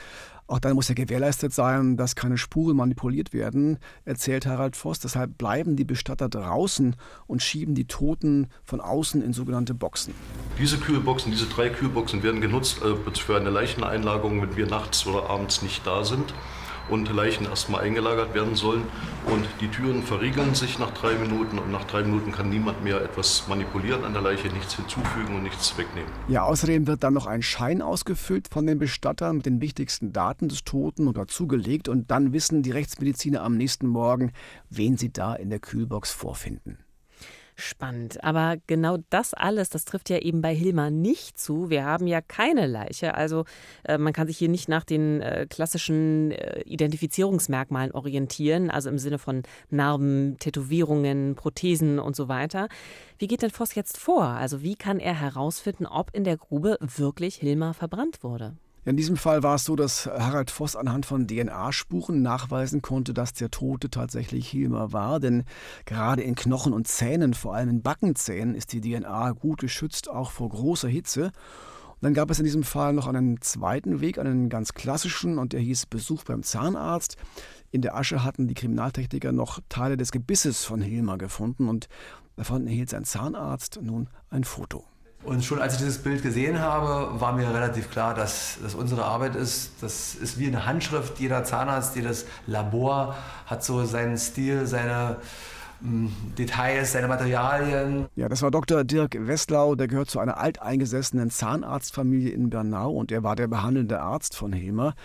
Auch 0.47 0.59
dann 0.59 0.73
muss 0.73 0.87
ja 0.87 0.95
gewährleistet 0.95 1.53
sein, 1.53 1.95
dass 1.95 2.15
keine 2.15 2.37
Spuren 2.37 2.75
manipuliert 2.75 3.33
werden, 3.33 3.77
erzählt 4.03 4.47
Harald 4.47 4.75
Voss. 4.75 4.99
Deshalb 4.99 5.37
bleiben 5.37 5.75
die 5.75 5.83
Bestatter 5.83 6.27
draußen 6.27 6.95
und 7.27 7.43
schieben 7.43 7.75
die 7.75 7.85
Toten 7.85 8.47
von 8.63 8.81
außen 8.81 9.21
in 9.21 9.31
sogenannte 9.31 9.75
Boxen. 9.75 10.15
Diese 10.57 10.77
Kühlboxen, 10.77 11.31
diese 11.31 11.45
drei 11.45 11.69
Kühlboxen 11.69 12.23
werden 12.23 12.41
genutzt 12.41 12.81
äh, 12.81 12.95
für 13.15 13.37
eine 13.37 13.51
Leicheneinlagerung, 13.51 14.41
wenn 14.41 14.57
wir 14.57 14.65
nachts 14.65 15.05
oder 15.05 15.29
abends 15.29 15.61
nicht 15.61 15.85
da 15.85 16.03
sind 16.03 16.33
und 16.89 17.13
Leichen 17.13 17.45
erstmal 17.45 17.81
eingelagert 17.81 18.33
werden 18.33 18.55
sollen. 18.55 18.83
Und 19.25 19.47
die 19.61 19.67
Türen 19.67 20.03
verriegeln 20.03 20.55
sich 20.55 20.79
nach 20.79 20.91
drei 20.91 21.13
Minuten 21.15 21.59
und 21.59 21.71
nach 21.71 21.83
drei 21.85 22.03
Minuten 22.03 22.31
kann 22.31 22.49
niemand 22.49 22.83
mehr 22.83 23.01
etwas 23.01 23.47
manipulieren 23.47 24.03
an 24.03 24.13
der 24.13 24.21
Leiche, 24.21 24.47
nichts 24.49 24.75
hinzufügen 24.75 25.35
und 25.35 25.43
nichts 25.43 25.77
wegnehmen. 25.77 26.09
Ja, 26.27 26.43
außerdem 26.43 26.87
wird 26.87 27.03
dann 27.03 27.13
noch 27.13 27.27
ein 27.27 27.41
Schein 27.41 27.81
ausgefüllt 27.81 28.47
von 28.51 28.65
den 28.65 28.79
Bestattern 28.79 29.37
mit 29.37 29.45
den 29.45 29.61
wichtigsten 29.61 30.13
Daten 30.13 30.49
des 30.49 30.63
Toten 30.63 31.07
und 31.07 31.17
dazugelegt 31.17 31.87
und 31.87 32.09
dann 32.11 32.33
wissen 32.33 32.63
die 32.63 32.71
Rechtsmediziner 32.71 33.43
am 33.43 33.55
nächsten 33.55 33.87
Morgen, 33.87 34.31
wen 34.69 34.97
sie 34.97 35.11
da 35.11 35.35
in 35.35 35.49
der 35.49 35.59
Kühlbox 35.59 36.11
vorfinden. 36.11 36.77
Spannend. 37.59 38.23
Aber 38.23 38.55
genau 38.67 38.97
das 39.09 39.33
alles, 39.33 39.69
das 39.69 39.83
trifft 39.83 40.09
ja 40.09 40.19
eben 40.19 40.41
bei 40.41 40.55
Hilmar 40.55 40.89
nicht 40.91 41.37
zu. 41.37 41.69
Wir 41.69 41.83
haben 41.83 42.07
ja 42.07 42.21
keine 42.21 42.67
Leiche. 42.67 43.15
Also 43.15 43.43
äh, 43.83 43.97
man 43.97 44.13
kann 44.13 44.27
sich 44.27 44.37
hier 44.37 44.47
nicht 44.47 44.69
nach 44.69 44.85
den 44.85 45.21
äh, 45.21 45.45
klassischen 45.49 46.31
äh, 46.31 46.61
Identifizierungsmerkmalen 46.61 47.91
orientieren, 47.91 48.71
also 48.71 48.89
im 48.89 48.97
Sinne 48.97 49.19
von 49.19 49.43
Narben, 49.69 50.37
Tätowierungen, 50.39 51.35
Prothesen 51.35 51.99
und 51.99 52.15
so 52.15 52.29
weiter. 52.29 52.69
Wie 53.17 53.27
geht 53.27 53.41
denn 53.41 53.51
Voss 53.51 53.75
jetzt 53.75 53.97
vor? 53.97 54.23
Also 54.23 54.61
wie 54.61 54.77
kann 54.77 54.99
er 55.01 55.19
herausfinden, 55.19 55.85
ob 55.85 56.15
in 56.15 56.23
der 56.23 56.37
Grube 56.37 56.77
wirklich 56.79 57.35
Hilmar 57.35 57.73
verbrannt 57.73 58.23
wurde? 58.23 58.55
In 58.89 58.97
diesem 58.97 59.17
Fall 59.17 59.43
war 59.43 59.53
es 59.53 59.65
so, 59.65 59.75
dass 59.75 60.07
Harald 60.07 60.49
Voss 60.49 60.75
anhand 60.75 61.05
von 61.05 61.27
DNA-Spuren 61.27 62.23
nachweisen 62.23 62.81
konnte, 62.81 63.13
dass 63.13 63.33
der 63.33 63.51
Tote 63.51 63.91
tatsächlich 63.91 64.49
Hilmer 64.49 64.91
war. 64.91 65.19
Denn 65.19 65.43
gerade 65.85 66.23
in 66.23 66.33
Knochen 66.33 66.73
und 66.73 66.87
Zähnen, 66.87 67.35
vor 67.35 67.53
allem 67.53 67.69
in 67.69 67.81
Backenzähnen, 67.83 68.55
ist 68.55 68.73
die 68.73 68.81
DNA 68.81 69.33
gut 69.33 69.59
geschützt, 69.59 70.09
auch 70.09 70.31
vor 70.31 70.49
großer 70.49 70.87
Hitze. 70.87 71.25
Und 71.25 72.01
dann 72.01 72.15
gab 72.15 72.31
es 72.31 72.39
in 72.39 72.45
diesem 72.45 72.63
Fall 72.63 72.93
noch 72.93 73.05
einen 73.05 73.39
zweiten 73.41 74.01
Weg, 74.01 74.17
einen 74.17 74.49
ganz 74.49 74.73
klassischen, 74.73 75.37
und 75.37 75.53
der 75.53 75.59
hieß 75.59 75.85
Besuch 75.85 76.23
beim 76.23 76.41
Zahnarzt. 76.41 77.15
In 77.69 77.83
der 77.83 77.95
Asche 77.95 78.23
hatten 78.23 78.47
die 78.47 78.55
Kriminaltechniker 78.55 79.31
noch 79.31 79.59
Teile 79.69 79.97
des 79.97 80.11
Gebisses 80.11 80.65
von 80.65 80.81
Hilmer 80.81 81.19
gefunden 81.19 81.69
und 81.69 81.89
davon 82.37 82.65
erhielt 82.65 82.89
sein 82.89 83.05
Zahnarzt 83.05 83.79
nun 83.83 84.09
ein 84.31 84.45
Foto. 84.45 84.83
Und 85.23 85.43
schon 85.43 85.59
als 85.59 85.73
ich 85.73 85.79
dieses 85.79 85.97
Bild 85.97 86.23
gesehen 86.23 86.59
habe, 86.59 87.19
war 87.19 87.33
mir 87.33 87.53
relativ 87.53 87.91
klar, 87.91 88.13
dass 88.13 88.57
das 88.63 88.73
unsere 88.73 89.03
Arbeit 89.03 89.35
ist. 89.35 89.71
Das 89.81 90.15
ist 90.15 90.39
wie 90.39 90.47
eine 90.47 90.65
Handschrift. 90.65 91.19
Jeder 91.19 91.43
Zahnarzt, 91.43 91.95
jedes 91.95 92.25
Labor 92.47 93.15
hat 93.45 93.63
so 93.63 93.83
seinen 93.83 94.17
Stil, 94.17 94.65
seine 94.65 95.17
hm, 95.81 96.13
Details, 96.37 96.93
seine 96.93 97.09
Materialien. 97.09 98.07
Ja, 98.15 98.29
das 98.29 98.41
war 98.41 98.49
Dr. 98.49 98.85
Dirk 98.85 99.17
Westlau, 99.19 99.75
der 99.75 99.89
gehört 99.89 100.09
zu 100.09 100.19
einer 100.19 100.37
alteingesessenen 100.37 101.29
Zahnarztfamilie 101.29 102.31
in 102.31 102.49
Bernau 102.49 102.91
und 102.91 103.11
er 103.11 103.21
war 103.21 103.35
der 103.35 103.47
behandelnde 103.47 103.99
Arzt 103.99 104.37
von 104.37 104.53
Hilmer. 104.53 104.95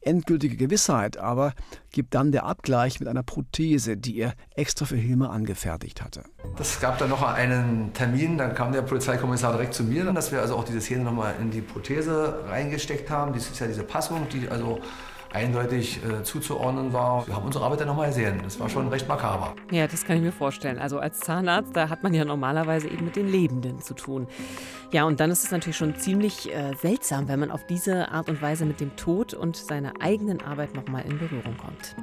Endgültige 0.00 0.56
Gewissheit 0.56 1.16
aber 1.16 1.52
gibt 1.90 2.14
dann 2.14 2.32
der 2.32 2.44
Abgleich 2.44 3.00
mit 3.00 3.08
einer 3.08 3.22
Prothese, 3.22 3.96
die 3.96 4.18
er 4.18 4.34
extra 4.54 4.84
für 4.84 4.96
Hilmer 4.96 5.30
angefertigt 5.30 6.02
hatte. 6.02 6.22
Das 6.56 6.80
gab 6.80 6.98
dann 6.98 7.10
noch 7.10 7.22
einen 7.22 7.92
Termin, 7.94 8.38
dann 8.38 8.54
kam 8.54 8.72
der 8.72 8.82
Polizeikommissar 8.82 9.52
direkt 9.52 9.74
zu 9.74 9.84
mir, 9.84 10.04
dass 10.12 10.32
wir 10.32 10.40
also 10.40 10.56
auch 10.56 10.64
diese 10.64 10.80
Szene 10.80 11.04
nochmal 11.04 11.34
in 11.40 11.50
die 11.50 11.60
Prothese 11.60 12.44
reingesteckt 12.46 13.10
haben. 13.10 13.32
Das 13.32 13.48
ist 13.48 13.58
ja 13.58 13.66
diese 13.66 13.82
Passung, 13.82 14.28
die 14.32 14.48
also 14.48 14.80
eindeutig 15.32 16.00
äh, 16.04 16.22
zuzuordnen 16.22 16.92
war. 16.92 17.26
Wir 17.26 17.36
haben 17.36 17.44
unsere 17.44 17.64
Arbeit 17.64 17.80
dann 17.80 17.88
nochmal 17.88 18.08
gesehen. 18.08 18.40
Das 18.42 18.58
war 18.58 18.68
schon 18.68 18.88
recht 18.88 19.08
makaber. 19.08 19.54
Ja, 19.70 19.86
das 19.86 20.04
kann 20.04 20.16
ich 20.16 20.22
mir 20.22 20.32
vorstellen. 20.32 20.78
Also 20.78 20.98
als 20.98 21.20
Zahnarzt, 21.20 21.76
da 21.76 21.88
hat 21.88 22.02
man 22.02 22.14
ja 22.14 22.24
normalerweise 22.24 22.88
eben 22.88 23.04
mit 23.04 23.16
den 23.16 23.28
Lebenden 23.28 23.80
zu 23.80 23.94
tun. 23.94 24.26
Ja, 24.92 25.04
und 25.04 25.20
dann 25.20 25.30
ist 25.30 25.44
es 25.44 25.50
natürlich 25.50 25.76
schon 25.76 25.96
ziemlich 25.96 26.52
äh, 26.54 26.74
seltsam, 26.80 27.28
wenn 27.28 27.40
man 27.40 27.50
auf 27.50 27.66
diese 27.66 28.10
Art 28.10 28.28
und 28.28 28.40
Weise 28.40 28.64
mit 28.64 28.80
dem 28.80 28.96
Tod 28.96 29.34
und 29.34 29.56
seiner 29.56 29.92
eigenen 30.00 30.40
Arbeit 30.42 30.74
nochmal 30.74 31.04
in 31.04 31.18
Berührung 31.18 31.56
kommt. 31.56 31.94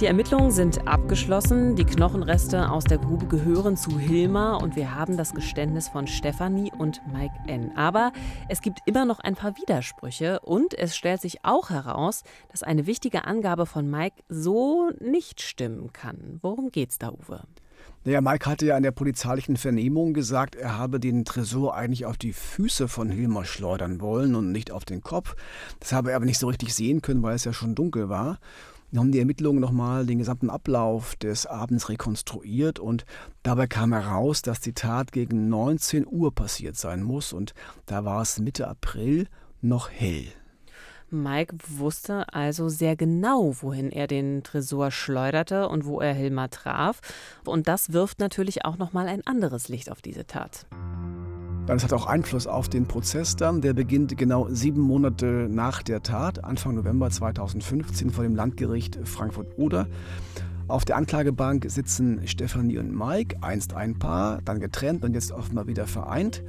Die 0.00 0.04
Ermittlungen 0.04 0.50
sind 0.50 0.86
abgeschlossen. 0.86 1.74
Die 1.74 1.86
Knochenreste 1.86 2.70
aus 2.70 2.84
der 2.84 2.98
Grube 2.98 3.24
gehören 3.24 3.78
zu 3.78 3.98
Hilma 3.98 4.56
und 4.56 4.76
wir 4.76 4.94
haben 4.94 5.16
das 5.16 5.32
Geständnis 5.32 5.88
von 5.88 6.06
Stefanie 6.06 6.70
und 6.76 7.00
Mike 7.10 7.34
N. 7.46 7.72
Aber 7.76 8.12
es 8.50 8.60
gibt 8.60 8.80
immer 8.84 9.06
noch 9.06 9.20
ein 9.20 9.36
paar 9.36 9.56
Widersprüche 9.56 10.40
und 10.40 10.74
es 10.78 10.94
stellt 10.94 11.22
sich 11.22 11.46
auch 11.46 11.70
heraus, 11.70 12.24
dass 12.50 12.62
eine 12.62 12.86
wichtige 12.86 13.24
Angabe 13.24 13.64
von 13.64 13.88
Mike 13.88 14.22
so 14.28 14.90
nicht 15.00 15.40
stimmen 15.40 15.94
kann. 15.94 16.40
Worum 16.42 16.70
geht's 16.70 16.98
da, 16.98 17.12
Uwe? 17.12 17.44
Naja, 18.04 18.20
Mike 18.20 18.50
hatte 18.50 18.66
ja 18.66 18.76
in 18.76 18.82
der 18.82 18.92
polizeilichen 18.92 19.56
Vernehmung 19.56 20.12
gesagt, 20.12 20.56
er 20.56 20.76
habe 20.76 21.00
den 21.00 21.24
Tresor 21.24 21.74
eigentlich 21.74 22.04
auf 22.04 22.18
die 22.18 22.34
Füße 22.34 22.86
von 22.86 23.08
Hilmer 23.08 23.46
schleudern 23.46 24.02
wollen 24.02 24.34
und 24.34 24.52
nicht 24.52 24.70
auf 24.70 24.84
den 24.84 25.00
Kopf. 25.00 25.36
Das 25.80 25.94
habe 25.94 26.10
er 26.10 26.16
aber 26.16 26.26
nicht 26.26 26.38
so 26.38 26.48
richtig 26.48 26.74
sehen 26.74 27.00
können, 27.00 27.22
weil 27.22 27.34
es 27.34 27.44
ja 27.44 27.54
schon 27.54 27.74
dunkel 27.74 28.10
war. 28.10 28.38
Haben 28.96 29.12
die 29.12 29.18
Ermittlungen 29.18 29.60
nochmal 29.60 30.06
den 30.06 30.18
gesamten 30.18 30.50
Ablauf 30.50 31.16
des 31.16 31.46
Abends 31.46 31.88
rekonstruiert 31.88 32.78
und 32.78 33.04
dabei 33.42 33.66
kam 33.66 33.92
heraus, 33.92 34.42
dass 34.42 34.60
die 34.60 34.72
Tat 34.72 35.12
gegen 35.12 35.48
19 35.48 36.06
Uhr 36.08 36.34
passiert 36.34 36.76
sein 36.76 37.02
muss 37.02 37.32
und 37.32 37.52
da 37.86 38.04
war 38.04 38.22
es 38.22 38.38
Mitte 38.38 38.68
April 38.68 39.26
noch 39.60 39.90
hell. 39.90 40.26
Mike 41.10 41.56
wusste 41.68 42.32
also 42.32 42.68
sehr 42.68 42.96
genau, 42.96 43.54
wohin 43.60 43.92
er 43.92 44.06
den 44.06 44.42
Tresor 44.42 44.90
schleuderte 44.90 45.68
und 45.68 45.86
wo 45.86 46.00
er 46.00 46.12
Hilmar 46.12 46.50
traf. 46.50 47.00
Und 47.44 47.68
das 47.68 47.92
wirft 47.92 48.18
natürlich 48.18 48.64
auch 48.64 48.76
nochmal 48.76 49.06
ein 49.06 49.24
anderes 49.26 49.68
Licht 49.68 49.90
auf 49.90 50.02
diese 50.02 50.26
Tat. 50.26 50.66
Das 51.66 51.82
hat 51.82 51.92
auch 51.92 52.06
Einfluss 52.06 52.46
auf 52.46 52.68
den 52.68 52.86
Prozess 52.86 53.34
dann. 53.34 53.60
Der 53.60 53.74
beginnt 53.74 54.16
genau 54.16 54.46
sieben 54.48 54.80
Monate 54.80 55.48
nach 55.50 55.82
der 55.82 56.02
Tat, 56.02 56.44
Anfang 56.44 56.76
November 56.76 57.10
2015 57.10 58.10
vor 58.10 58.22
dem 58.22 58.36
Landgericht 58.36 59.00
Frankfurt-Oder. 59.02 59.88
Auf 60.68 60.84
der 60.84 60.96
Anklagebank 60.96 61.66
sitzen 61.68 62.26
Stefanie 62.26 62.78
und 62.78 62.96
Mike, 62.96 63.36
einst 63.40 63.74
ein 63.74 63.98
Paar, 63.98 64.42
dann 64.44 64.60
getrennt 64.60 65.04
und 65.04 65.14
jetzt 65.14 65.32
offenbar 65.32 65.66
wieder 65.66 65.86
vereint. 65.86 66.42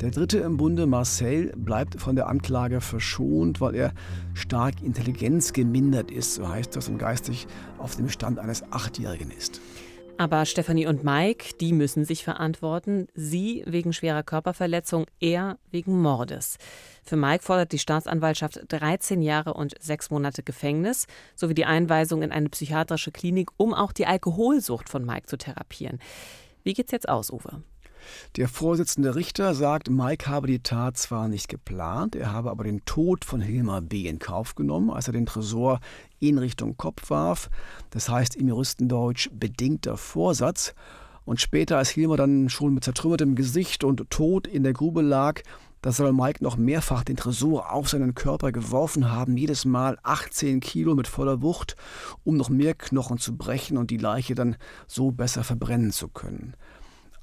Der 0.00 0.10
dritte 0.10 0.38
im 0.38 0.56
Bunde, 0.56 0.86
Marcel, 0.86 1.52
bleibt 1.56 2.00
von 2.00 2.14
der 2.14 2.28
Anklage 2.28 2.80
verschont, 2.80 3.60
weil 3.60 3.74
er 3.74 3.92
stark 4.34 4.82
intelligenzgemindert 4.82 6.12
ist, 6.12 6.34
so 6.34 6.48
heißt 6.48 6.74
das, 6.74 6.88
und 6.88 6.98
geistig 6.98 7.46
auf 7.78 7.96
dem 7.96 8.08
Stand 8.08 8.38
eines 8.38 8.64
Achtjährigen 8.72 9.30
ist. 9.36 9.60
Aber 10.20 10.44
Stefanie 10.44 10.86
und 10.86 11.02
Mike, 11.02 11.54
die 11.62 11.72
müssen 11.72 12.04
sich 12.04 12.24
verantworten. 12.24 13.08
Sie 13.14 13.64
wegen 13.66 13.94
schwerer 13.94 14.22
Körperverletzung, 14.22 15.06
er 15.18 15.56
wegen 15.70 15.98
Mordes. 15.98 16.58
Für 17.02 17.16
Mike 17.16 17.42
fordert 17.42 17.72
die 17.72 17.78
Staatsanwaltschaft 17.78 18.60
13 18.68 19.22
Jahre 19.22 19.54
und 19.54 19.72
sechs 19.80 20.10
Monate 20.10 20.42
Gefängnis 20.42 21.06
sowie 21.36 21.54
die 21.54 21.64
Einweisung 21.64 22.20
in 22.20 22.32
eine 22.32 22.50
psychiatrische 22.50 23.12
Klinik, 23.12 23.48
um 23.56 23.72
auch 23.72 23.92
die 23.92 24.04
Alkoholsucht 24.04 24.90
von 24.90 25.06
Mike 25.06 25.26
zu 25.26 25.38
therapieren. 25.38 26.00
Wie 26.64 26.74
geht's 26.74 26.92
jetzt 26.92 27.08
aus, 27.08 27.30
Uwe? 27.30 27.62
Der 28.36 28.48
Vorsitzende 28.48 29.14
Richter 29.14 29.54
sagt, 29.54 29.90
Mike 29.90 30.28
habe 30.28 30.46
die 30.46 30.62
Tat 30.62 30.96
zwar 30.96 31.28
nicht 31.28 31.48
geplant, 31.48 32.16
er 32.16 32.32
habe 32.32 32.50
aber 32.50 32.64
den 32.64 32.84
Tod 32.84 33.24
von 33.24 33.40
Hilmar 33.40 33.80
B. 33.80 34.06
in 34.06 34.18
Kauf 34.18 34.54
genommen, 34.54 34.90
als 34.90 35.06
er 35.06 35.12
den 35.12 35.26
Tresor 35.26 35.80
in 36.18 36.38
Richtung 36.38 36.76
Kopf 36.76 37.10
warf. 37.10 37.50
Das 37.90 38.08
heißt 38.08 38.36
im 38.36 38.48
Juristendeutsch 38.48 39.30
bedingter 39.32 39.96
Vorsatz. 39.96 40.74
Und 41.24 41.40
später, 41.40 41.78
als 41.78 41.90
Hilmar 41.90 42.16
dann 42.16 42.48
schon 42.48 42.74
mit 42.74 42.84
zertrümmertem 42.84 43.34
Gesicht 43.34 43.84
und 43.84 44.10
tot 44.10 44.46
in 44.46 44.62
der 44.62 44.72
Grube 44.72 45.02
lag, 45.02 45.42
da 45.82 45.92
soll 45.92 46.12
Mike 46.12 46.44
noch 46.44 46.58
mehrfach 46.58 47.04
den 47.04 47.16
Tresor 47.16 47.72
auf 47.72 47.88
seinen 47.88 48.14
Körper 48.14 48.52
geworfen 48.52 49.10
haben, 49.10 49.38
jedes 49.38 49.64
Mal 49.64 49.98
18 50.02 50.60
Kilo 50.60 50.94
mit 50.94 51.08
voller 51.08 51.40
Wucht, 51.40 51.74
um 52.22 52.36
noch 52.36 52.50
mehr 52.50 52.74
Knochen 52.74 53.16
zu 53.16 53.36
brechen 53.36 53.78
und 53.78 53.90
die 53.90 53.96
Leiche 53.96 54.34
dann 54.34 54.56
so 54.86 55.10
besser 55.10 55.42
verbrennen 55.42 55.90
zu 55.90 56.08
können. 56.08 56.54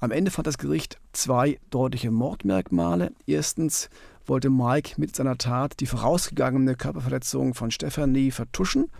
Am 0.00 0.12
Ende 0.12 0.30
fand 0.30 0.46
das 0.46 0.58
Gericht 0.58 0.98
zwei 1.12 1.58
deutliche 1.70 2.12
Mordmerkmale. 2.12 3.12
Erstens 3.26 3.90
wollte 4.26 4.48
Mike 4.48 4.94
mit 4.96 5.16
seiner 5.16 5.38
Tat 5.38 5.80
die 5.80 5.86
vorausgegangene 5.86 6.76
Körperverletzung 6.76 7.54
von 7.54 7.72
Stephanie 7.72 8.30
vertuschen. 8.30 8.90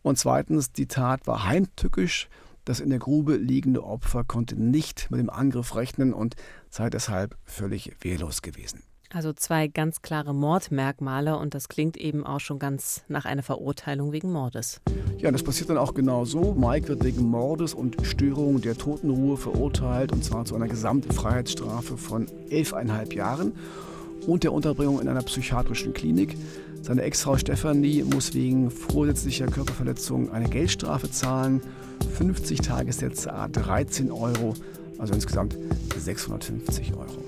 Und 0.00 0.18
zweitens, 0.18 0.72
die 0.72 0.86
Tat 0.86 1.26
war 1.26 1.44
heimtückisch. 1.44 2.30
Das 2.64 2.80
in 2.80 2.88
der 2.88 2.98
Grube 2.98 3.36
liegende 3.36 3.84
Opfer 3.84 4.24
konnte 4.24 4.56
nicht 4.56 5.10
mit 5.10 5.20
dem 5.20 5.28
Angriff 5.28 5.74
rechnen 5.74 6.14
und 6.14 6.36
sei 6.70 6.88
deshalb 6.88 7.36
völlig 7.44 7.92
wehrlos 8.00 8.40
gewesen. 8.40 8.82
Also 9.12 9.32
zwei 9.32 9.66
ganz 9.66 10.02
klare 10.02 10.32
Mordmerkmale 10.32 11.36
und 11.36 11.54
das 11.54 11.68
klingt 11.68 11.96
eben 11.96 12.24
auch 12.24 12.38
schon 12.38 12.60
ganz 12.60 13.02
nach 13.08 13.24
einer 13.24 13.42
Verurteilung 13.42 14.12
wegen 14.12 14.30
Mordes. 14.30 14.80
Ja, 15.18 15.32
das 15.32 15.42
passiert 15.42 15.68
dann 15.68 15.78
auch 15.78 15.94
genau 15.94 16.24
so. 16.24 16.54
Mike 16.54 16.86
wird 16.86 17.02
wegen 17.02 17.24
Mordes 17.24 17.74
und 17.74 17.96
Störung 18.06 18.60
der 18.60 18.78
Totenruhe 18.78 19.36
verurteilt 19.36 20.12
und 20.12 20.24
zwar 20.24 20.44
zu 20.44 20.54
einer 20.54 20.68
Gesamtfreiheitsstrafe 20.68 21.96
von 21.96 22.28
elfeinhalb 22.50 23.12
Jahren 23.12 23.52
und 24.28 24.44
der 24.44 24.52
Unterbringung 24.52 25.00
in 25.00 25.08
einer 25.08 25.22
psychiatrischen 25.22 25.92
Klinik. 25.92 26.36
Seine 26.82 27.02
Ex-Frau 27.02 27.36
Stefanie 27.36 28.04
muss 28.04 28.32
wegen 28.32 28.70
vorsätzlicher 28.70 29.46
Körperverletzung 29.46 30.30
eine 30.30 30.48
Geldstrafe 30.48 31.10
zahlen. 31.10 31.60
50 32.16 32.60
Tagessätze, 32.60 33.30
13 33.52 34.12
Euro, 34.12 34.54
also 34.98 35.14
insgesamt 35.14 35.58
650 35.98 36.94
Euro. 36.94 37.24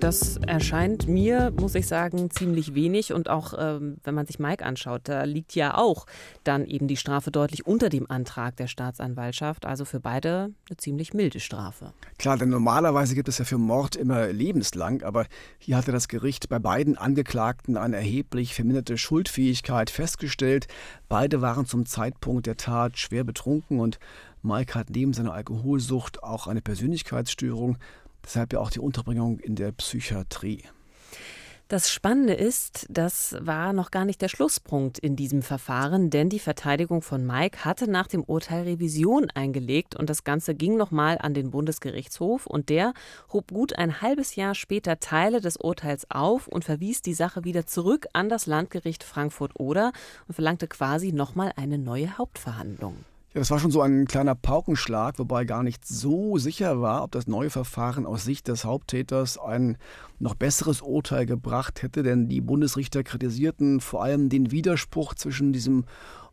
Das 0.00 0.36
erscheint 0.36 1.08
mir, 1.08 1.52
muss 1.58 1.74
ich 1.74 1.88
sagen, 1.88 2.30
ziemlich 2.30 2.74
wenig. 2.74 3.12
Und 3.12 3.28
auch 3.28 3.54
ähm, 3.58 3.96
wenn 4.04 4.14
man 4.14 4.26
sich 4.26 4.38
Mike 4.38 4.64
anschaut, 4.64 5.02
da 5.04 5.24
liegt 5.24 5.54
ja 5.54 5.76
auch 5.76 6.06
dann 6.44 6.66
eben 6.66 6.86
die 6.86 6.96
Strafe 6.96 7.30
deutlich 7.30 7.66
unter 7.66 7.88
dem 7.88 8.08
Antrag 8.08 8.56
der 8.56 8.68
Staatsanwaltschaft. 8.68 9.66
Also 9.66 9.84
für 9.84 9.98
beide 9.98 10.52
eine 10.68 10.76
ziemlich 10.76 11.14
milde 11.14 11.40
Strafe. 11.40 11.92
Klar, 12.18 12.38
denn 12.38 12.48
normalerweise 12.48 13.14
gibt 13.14 13.28
es 13.28 13.38
ja 13.38 13.44
für 13.44 13.58
Mord 13.58 13.96
immer 13.96 14.28
lebenslang. 14.28 15.02
Aber 15.02 15.26
hier 15.58 15.76
hatte 15.76 15.90
das 15.90 16.06
Gericht 16.06 16.48
bei 16.48 16.58
beiden 16.58 16.96
Angeklagten 16.96 17.76
eine 17.76 17.96
erheblich 17.96 18.54
verminderte 18.54 18.98
Schuldfähigkeit 18.98 19.90
festgestellt. 19.90 20.68
Beide 21.08 21.40
waren 21.42 21.66
zum 21.66 21.86
Zeitpunkt 21.86 22.46
der 22.46 22.56
Tat 22.56 22.98
schwer 22.98 23.24
betrunken 23.24 23.80
und 23.80 23.98
Mike 24.42 24.74
hat 24.78 24.90
neben 24.90 25.12
seiner 25.12 25.32
Alkoholsucht 25.32 26.22
auch 26.22 26.46
eine 26.46 26.62
Persönlichkeitsstörung. 26.62 27.78
Deshalb 28.28 28.52
ja 28.52 28.60
auch 28.60 28.70
die 28.70 28.80
Unterbringung 28.80 29.38
in 29.38 29.56
der 29.56 29.72
Psychiatrie. 29.72 30.62
Das 31.68 31.90
Spannende 31.90 32.34
ist, 32.34 32.84
das 32.90 33.36
war 33.40 33.72
noch 33.72 33.90
gar 33.90 34.04
nicht 34.04 34.20
der 34.20 34.28
Schlusspunkt 34.28 34.98
in 34.98 35.16
diesem 35.16 35.40
Verfahren, 35.40 36.10
denn 36.10 36.28
die 36.28 36.38
Verteidigung 36.38 37.00
von 37.00 37.26
Mike 37.26 37.64
hatte 37.64 37.90
nach 37.90 38.06
dem 38.06 38.22
Urteil 38.22 38.64
Revision 38.64 39.30
eingelegt 39.30 39.96
und 39.96 40.10
das 40.10 40.24
Ganze 40.24 40.54
ging 40.54 40.76
nochmal 40.76 41.16
an 41.18 41.32
den 41.32 41.50
Bundesgerichtshof 41.50 42.46
und 42.46 42.68
der 42.68 42.92
hob 43.32 43.50
gut 43.50 43.78
ein 43.78 44.02
halbes 44.02 44.36
Jahr 44.36 44.54
später 44.54 45.00
Teile 45.00 45.40
des 45.40 45.56
Urteils 45.56 46.10
auf 46.10 46.48
und 46.48 46.66
verwies 46.66 47.00
die 47.00 47.14
Sache 47.14 47.44
wieder 47.44 47.66
zurück 47.66 48.08
an 48.12 48.28
das 48.28 48.44
Landgericht 48.44 49.04
Frankfurt-Oder 49.04 49.92
und 50.26 50.34
verlangte 50.34 50.68
quasi 50.68 51.12
nochmal 51.12 51.52
eine 51.56 51.78
neue 51.78 52.18
Hauptverhandlung. 52.18 53.06
Ja, 53.34 53.40
das 53.40 53.50
war 53.50 53.58
schon 53.58 53.70
so 53.70 53.82
ein 53.82 54.06
kleiner 54.06 54.34
Paukenschlag, 54.34 55.18
wobei 55.18 55.44
gar 55.44 55.62
nicht 55.62 55.86
so 55.86 56.38
sicher 56.38 56.80
war, 56.80 57.04
ob 57.04 57.12
das 57.12 57.26
neue 57.26 57.50
Verfahren 57.50 58.06
aus 58.06 58.24
Sicht 58.24 58.48
des 58.48 58.64
Haupttäters 58.64 59.38
ein 59.38 59.76
noch 60.18 60.34
besseres 60.34 60.80
Urteil 60.80 61.26
gebracht 61.26 61.82
hätte, 61.82 62.02
denn 62.02 62.30
die 62.30 62.40
Bundesrichter 62.40 63.02
kritisierten 63.02 63.80
vor 63.80 64.02
allem 64.02 64.30
den 64.30 64.50
Widerspruch 64.50 65.14
zwischen 65.14 65.52
diesem 65.52 65.84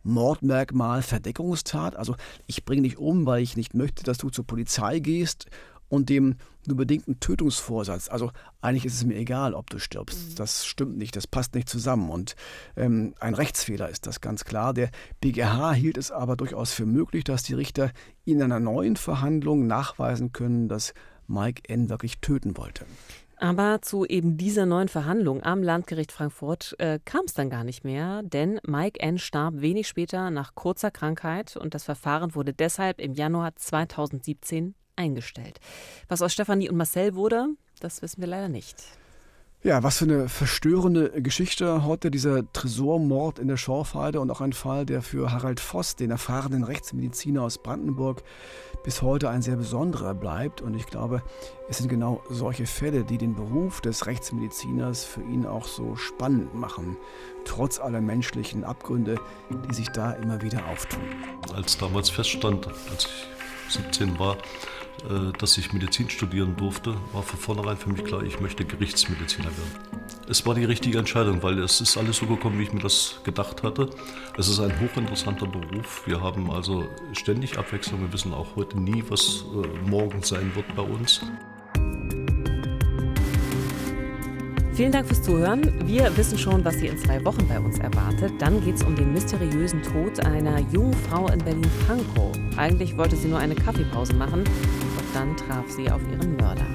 Mordmerkmal 0.03 1.01
Verdeckungstat, 1.01 1.97
also 1.97 2.15
ich 2.45 2.63
bringe 2.63 2.84
dich 2.84 2.97
um, 2.97 3.25
weil 3.25 3.43
ich 3.43 3.58
nicht 3.58 3.73
möchte, 3.73 4.03
dass 4.03 4.17
du 4.17 4.29
zur 4.29 4.47
Polizei 4.47 4.99
gehst, 4.99 5.47
und 5.95 6.10
dem 6.10 6.36
nur 6.67 6.77
bedingten 6.77 7.19
Tötungsvorsatz. 7.19 8.10
Also 8.10 8.31
eigentlich 8.62 8.86
ist 8.86 8.95
es 8.95 9.05
mir 9.05 9.15
egal, 9.15 9.53
ob 9.53 9.69
du 9.69 9.79
stirbst. 9.79 10.31
Mhm. 10.31 10.36
Das 10.36 10.65
stimmt 10.65 10.97
nicht, 10.97 11.15
das 11.15 11.27
passt 11.27 11.55
nicht 11.55 11.69
zusammen. 11.69 12.10
Und 12.10 12.36
ähm, 12.75 13.13
ein 13.19 13.34
Rechtsfehler 13.34 13.89
ist 13.89 14.08
das 14.08 14.21
ganz 14.21 14.43
klar. 14.45 14.73
Der 14.73 14.89
BGH 15.21 15.73
hielt 15.73 15.97
es 15.97 16.12
aber 16.12 16.36
durchaus 16.36 16.73
für 16.73 16.86
möglich, 16.86 17.23
dass 17.23 17.43
die 17.43 17.53
Richter 17.53 17.91
in 18.25 18.41
einer 18.41 18.60
neuen 18.60 18.95
Verhandlung 18.95 19.67
nachweisen 19.67 20.31
können, 20.31 20.67
dass 20.67 20.93
Mike 21.27 21.63
N. 21.67 21.89
wirklich 21.89 22.19
töten 22.19 22.58
wollte. 22.58 22.86
Aber 23.38 23.81
zu 23.81 24.05
eben 24.05 24.38
dieser 24.38 24.65
neuen 24.65 24.88
Verhandlung 24.88 25.43
am 25.43 25.62
Landgericht 25.62 26.13
Frankfurt 26.13 26.75
äh, 26.79 26.99
kam 27.03 27.25
es 27.25 27.34
dann 27.34 27.49
gar 27.49 27.65
nicht 27.65 27.84
mehr, 27.84 28.23
denn 28.23 28.60
Mike 28.65 28.99
N. 29.01 29.17
starb 29.17 29.55
wenig 29.58 29.89
später 29.89 30.29
nach 30.29 30.55
kurzer 30.55 30.89
Krankheit 30.89 31.58
und 31.58 31.73
das 31.73 31.84
Verfahren 31.84 32.34
wurde 32.34 32.53
deshalb 32.53 32.99
im 33.01 33.13
Januar 33.13 33.55
2017 33.55 34.73
eingestellt. 34.95 35.60
Was 36.08 36.21
aus 36.21 36.34
Stefanie 36.34 36.69
und 36.69 36.77
Marcel 36.77 37.15
wurde, 37.15 37.47
das 37.79 38.01
wissen 38.01 38.21
wir 38.21 38.27
leider 38.27 38.49
nicht. 38.49 38.84
Ja, 39.65 39.81
was 39.81 39.97
für 39.97 40.05
eine 40.05 40.29
verstörende 40.29 41.10
Geschichte 41.23 41.86
heute 41.86 42.12
dieser 42.12 42.43
Tresormord 42.53 43.39
in 43.39 43.47
der 43.47 43.58
Schorfheide 43.58 44.19
und 44.19 44.29
auch 44.29 44.39
ein 44.39 44.53
Fall, 44.53 44.86
der 44.86 45.01
für 45.01 45.31
Harald 45.31 45.60
Voss, 45.60 45.95
den 45.95 46.12
erfahrenen 46.12 46.63
Rechtsmediziner 46.63 47.41
aus 47.41 47.58
Brandenburg, 47.58 48.21
bis 48.84 49.01
heute 49.01 49.27
ein 49.31 49.41
sehr 49.41 49.55
besonderer 49.55 50.13
bleibt. 50.13 50.62
Und 50.62 50.75
ich 50.75 50.86
glaube, 50.86 51.23
es 51.67 51.79
sind 51.79 51.89
genau 51.89 52.21
solche 52.29 52.67
Fälle, 52.67 53.03
die 53.05 53.17
den 53.17 53.34
Beruf 53.34 53.81
des 53.81 54.05
Rechtsmediziners 54.05 55.03
für 55.03 55.23
ihn 55.23 55.47
auch 55.47 55.65
so 55.65 55.95
spannend 55.95 56.53
machen, 56.53 56.95
trotz 57.43 57.79
aller 57.79 58.01
menschlichen 58.01 58.63
Abgründe, 58.63 59.15
die 59.49 59.73
sich 59.73 59.89
da 59.89 60.12
immer 60.12 60.43
wieder 60.43 60.63
auftun. 60.67 61.01
Als 61.55 61.75
damals 61.75 62.12
feststand, 62.12 62.67
als 62.91 63.05
ich 63.05 63.73
17 63.73 64.19
war, 64.19 64.38
dass 65.39 65.58
ich 65.58 65.73
Medizin 65.73 66.10
studieren 66.10 66.55
durfte, 66.55 66.95
war 67.13 67.23
von 67.23 67.39
vornherein 67.39 67.77
für 67.77 67.89
mich 67.89 68.03
klar, 68.03 68.23
ich 68.23 68.39
möchte 68.39 68.65
Gerichtsmediziner 68.65 69.45
werden. 69.45 70.05
Es 70.27 70.45
war 70.45 70.55
die 70.55 70.65
richtige 70.65 70.97
Entscheidung, 70.97 71.43
weil 71.43 71.60
es 71.60 71.81
ist 71.81 71.97
alles 71.97 72.17
so 72.17 72.25
gekommen, 72.25 72.58
wie 72.58 72.63
ich 72.63 72.73
mir 72.73 72.81
das 72.81 73.19
gedacht 73.23 73.62
hatte. 73.62 73.91
Es 74.38 74.47
ist 74.47 74.60
ein 74.60 74.73
hochinteressanter 74.79 75.45
Beruf. 75.45 76.01
Wir 76.08 76.19
haben 76.19 76.49
also 76.49 76.84
ständig 77.13 77.60
Abwechslung. 77.60 78.01
Wir 78.01 78.12
wissen 78.12 78.34
auch 78.34 78.55
heute 78.55 78.79
nie, 78.79 79.03
was 79.10 79.45
äh, 79.53 79.88
morgen 79.88 80.23
sein 80.23 80.51
wird 80.55 80.75
bei 80.75 80.81
uns. 80.81 81.21
Vielen 84.75 84.91
Dank 84.91 85.08
fürs 85.08 85.23
Zuhören. 85.23 85.88
Wir 85.88 86.17
wissen 86.17 86.38
schon, 86.38 86.65
was 86.65 86.75
Sie 86.79 86.88
in 86.88 86.97
zwei 86.97 87.23
Wochen 87.23 87.47
bei 87.47 87.58
uns 87.58 87.79
erwartet. 87.79 88.34
Dann 88.39 88.62
geht 88.65 88.75
es 88.75 88.84
um 88.84 88.93
den 88.93 89.13
mysteriösen 89.13 89.81
Tod 89.84 90.19
einer 90.25 90.60
jungen 90.71 90.93
Frau 91.10 91.27
in 91.29 91.39
Berlin-Pankow. 91.39 92.36
Eigentlich 92.58 92.97
wollte 92.97 93.15
sie 93.15 93.29
nur 93.29 93.39
eine 93.39 93.55
Kaffeepause 93.55 94.13
machen, 94.15 94.43
dann 95.15 95.36
traf 95.38 95.69
sie 95.69 95.89
auf 95.89 96.01
ihren 96.12 96.36
Mörder. 96.36 96.65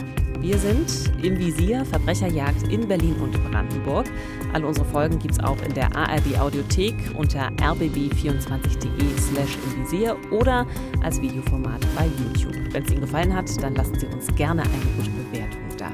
Wir 0.40 0.56
sind 0.56 1.12
im 1.22 1.38
Visier 1.38 1.84
Verbrecherjagd 1.84 2.72
in 2.72 2.88
Berlin 2.88 3.14
und 3.16 3.32
Brandenburg. 3.50 4.06
Alle 4.54 4.66
unsere 4.66 4.86
Folgen 4.86 5.18
gibt 5.18 5.34
es 5.34 5.40
auch 5.40 5.60
in 5.62 5.74
der 5.74 5.94
ARD 5.94 6.38
Audiothek 6.40 6.94
unter 7.14 7.48
rbb24.de 7.50 9.18
slash 9.18 9.58
im 9.66 9.82
Visier 9.82 10.16
oder 10.30 10.66
als 11.02 11.20
Videoformat 11.20 11.86
bei 11.94 12.06
YouTube. 12.06 12.56
Wenn 12.72 12.82
es 12.82 12.90
Ihnen 12.90 13.02
gefallen 13.02 13.34
hat, 13.34 13.62
dann 13.62 13.74
lassen 13.74 13.98
Sie 13.98 14.06
uns 14.06 14.34
gerne 14.34 14.62
eine 14.62 14.96
gute 14.96 15.10
Bewertung 15.10 15.60
da. 15.76 15.90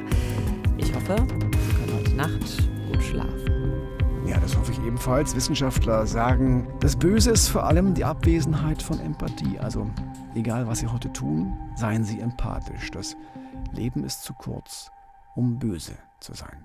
Ich 0.78 0.94
hoffe, 0.94 1.16
Nacht 2.16 2.62
gut 2.90 3.02
schlafen. 3.02 3.74
Ja, 4.26 4.38
das 4.40 4.56
hoffe 4.56 4.72
ich 4.72 4.78
ebenfalls. 4.86 5.36
Wissenschaftler 5.36 6.06
sagen, 6.06 6.66
das 6.80 6.96
Böse 6.96 7.30
ist 7.32 7.48
vor 7.48 7.64
allem 7.64 7.92
die 7.92 8.04
Abwesenheit 8.04 8.80
von 8.80 8.98
Empathie. 9.00 9.58
Also 9.58 9.90
egal, 10.36 10.66
was 10.66 10.78
Sie 10.78 10.86
heute 10.86 11.12
tun, 11.12 11.56
seien 11.74 12.04
Sie 12.04 12.20
empathisch. 12.20 12.90
Das 12.90 13.16
Leben 13.72 14.04
ist 14.04 14.22
zu 14.22 14.34
kurz, 14.34 14.90
um 15.34 15.58
böse 15.58 15.94
zu 16.20 16.34
sein. 16.34 16.64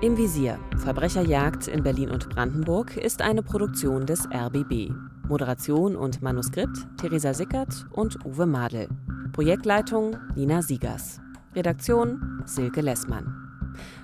Im 0.00 0.16
Visier 0.16 0.60
Verbrecherjagd 0.76 1.66
in 1.66 1.82
Berlin 1.82 2.10
und 2.10 2.30
Brandenburg 2.30 2.96
ist 2.96 3.20
eine 3.20 3.42
Produktion 3.42 4.06
des 4.06 4.28
RBB. 4.30 4.92
Moderation 5.26 5.96
und 5.96 6.22
Manuskript 6.22 6.86
Theresa 6.98 7.34
Sickert 7.34 7.84
und 7.90 8.24
Uwe 8.24 8.46
Madel. 8.46 8.88
Projektleitung 9.32 10.16
Nina 10.36 10.62
Siegers. 10.62 11.20
Redaktion 11.54 12.42
Silke 12.46 12.80
Lessmann. 12.80 13.47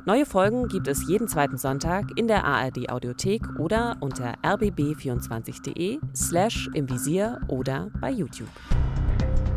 Neue 0.06 0.26
Folgen 0.26 0.68
gibt 0.68 0.88
es 0.88 1.08
jeden 1.08 1.28
zweiten 1.28 1.56
Sonntag 1.56 2.06
in 2.16 2.28
der 2.28 2.44
ARD 2.44 2.90
Audiothek 2.90 3.58
oder 3.58 3.96
unter 4.00 4.34
rbb24.de 4.42 5.98
slash 6.14 6.68
im 6.74 6.88
Visier 6.88 7.40
oder 7.48 7.90
bei 8.00 8.10
YouTube. 8.10 8.48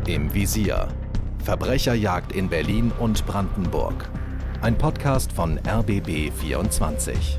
Im 0.06 0.32
Visier. 0.32 0.88
Verbrecherjagd 1.44 2.32
in 2.32 2.48
Berlin 2.48 2.92
und 2.98 3.26
Brandenburg. 3.26 4.10
Ein 4.60 4.76
Podcast 4.76 5.32
von 5.32 5.58
RBB 5.66 6.32
24. 6.32 7.38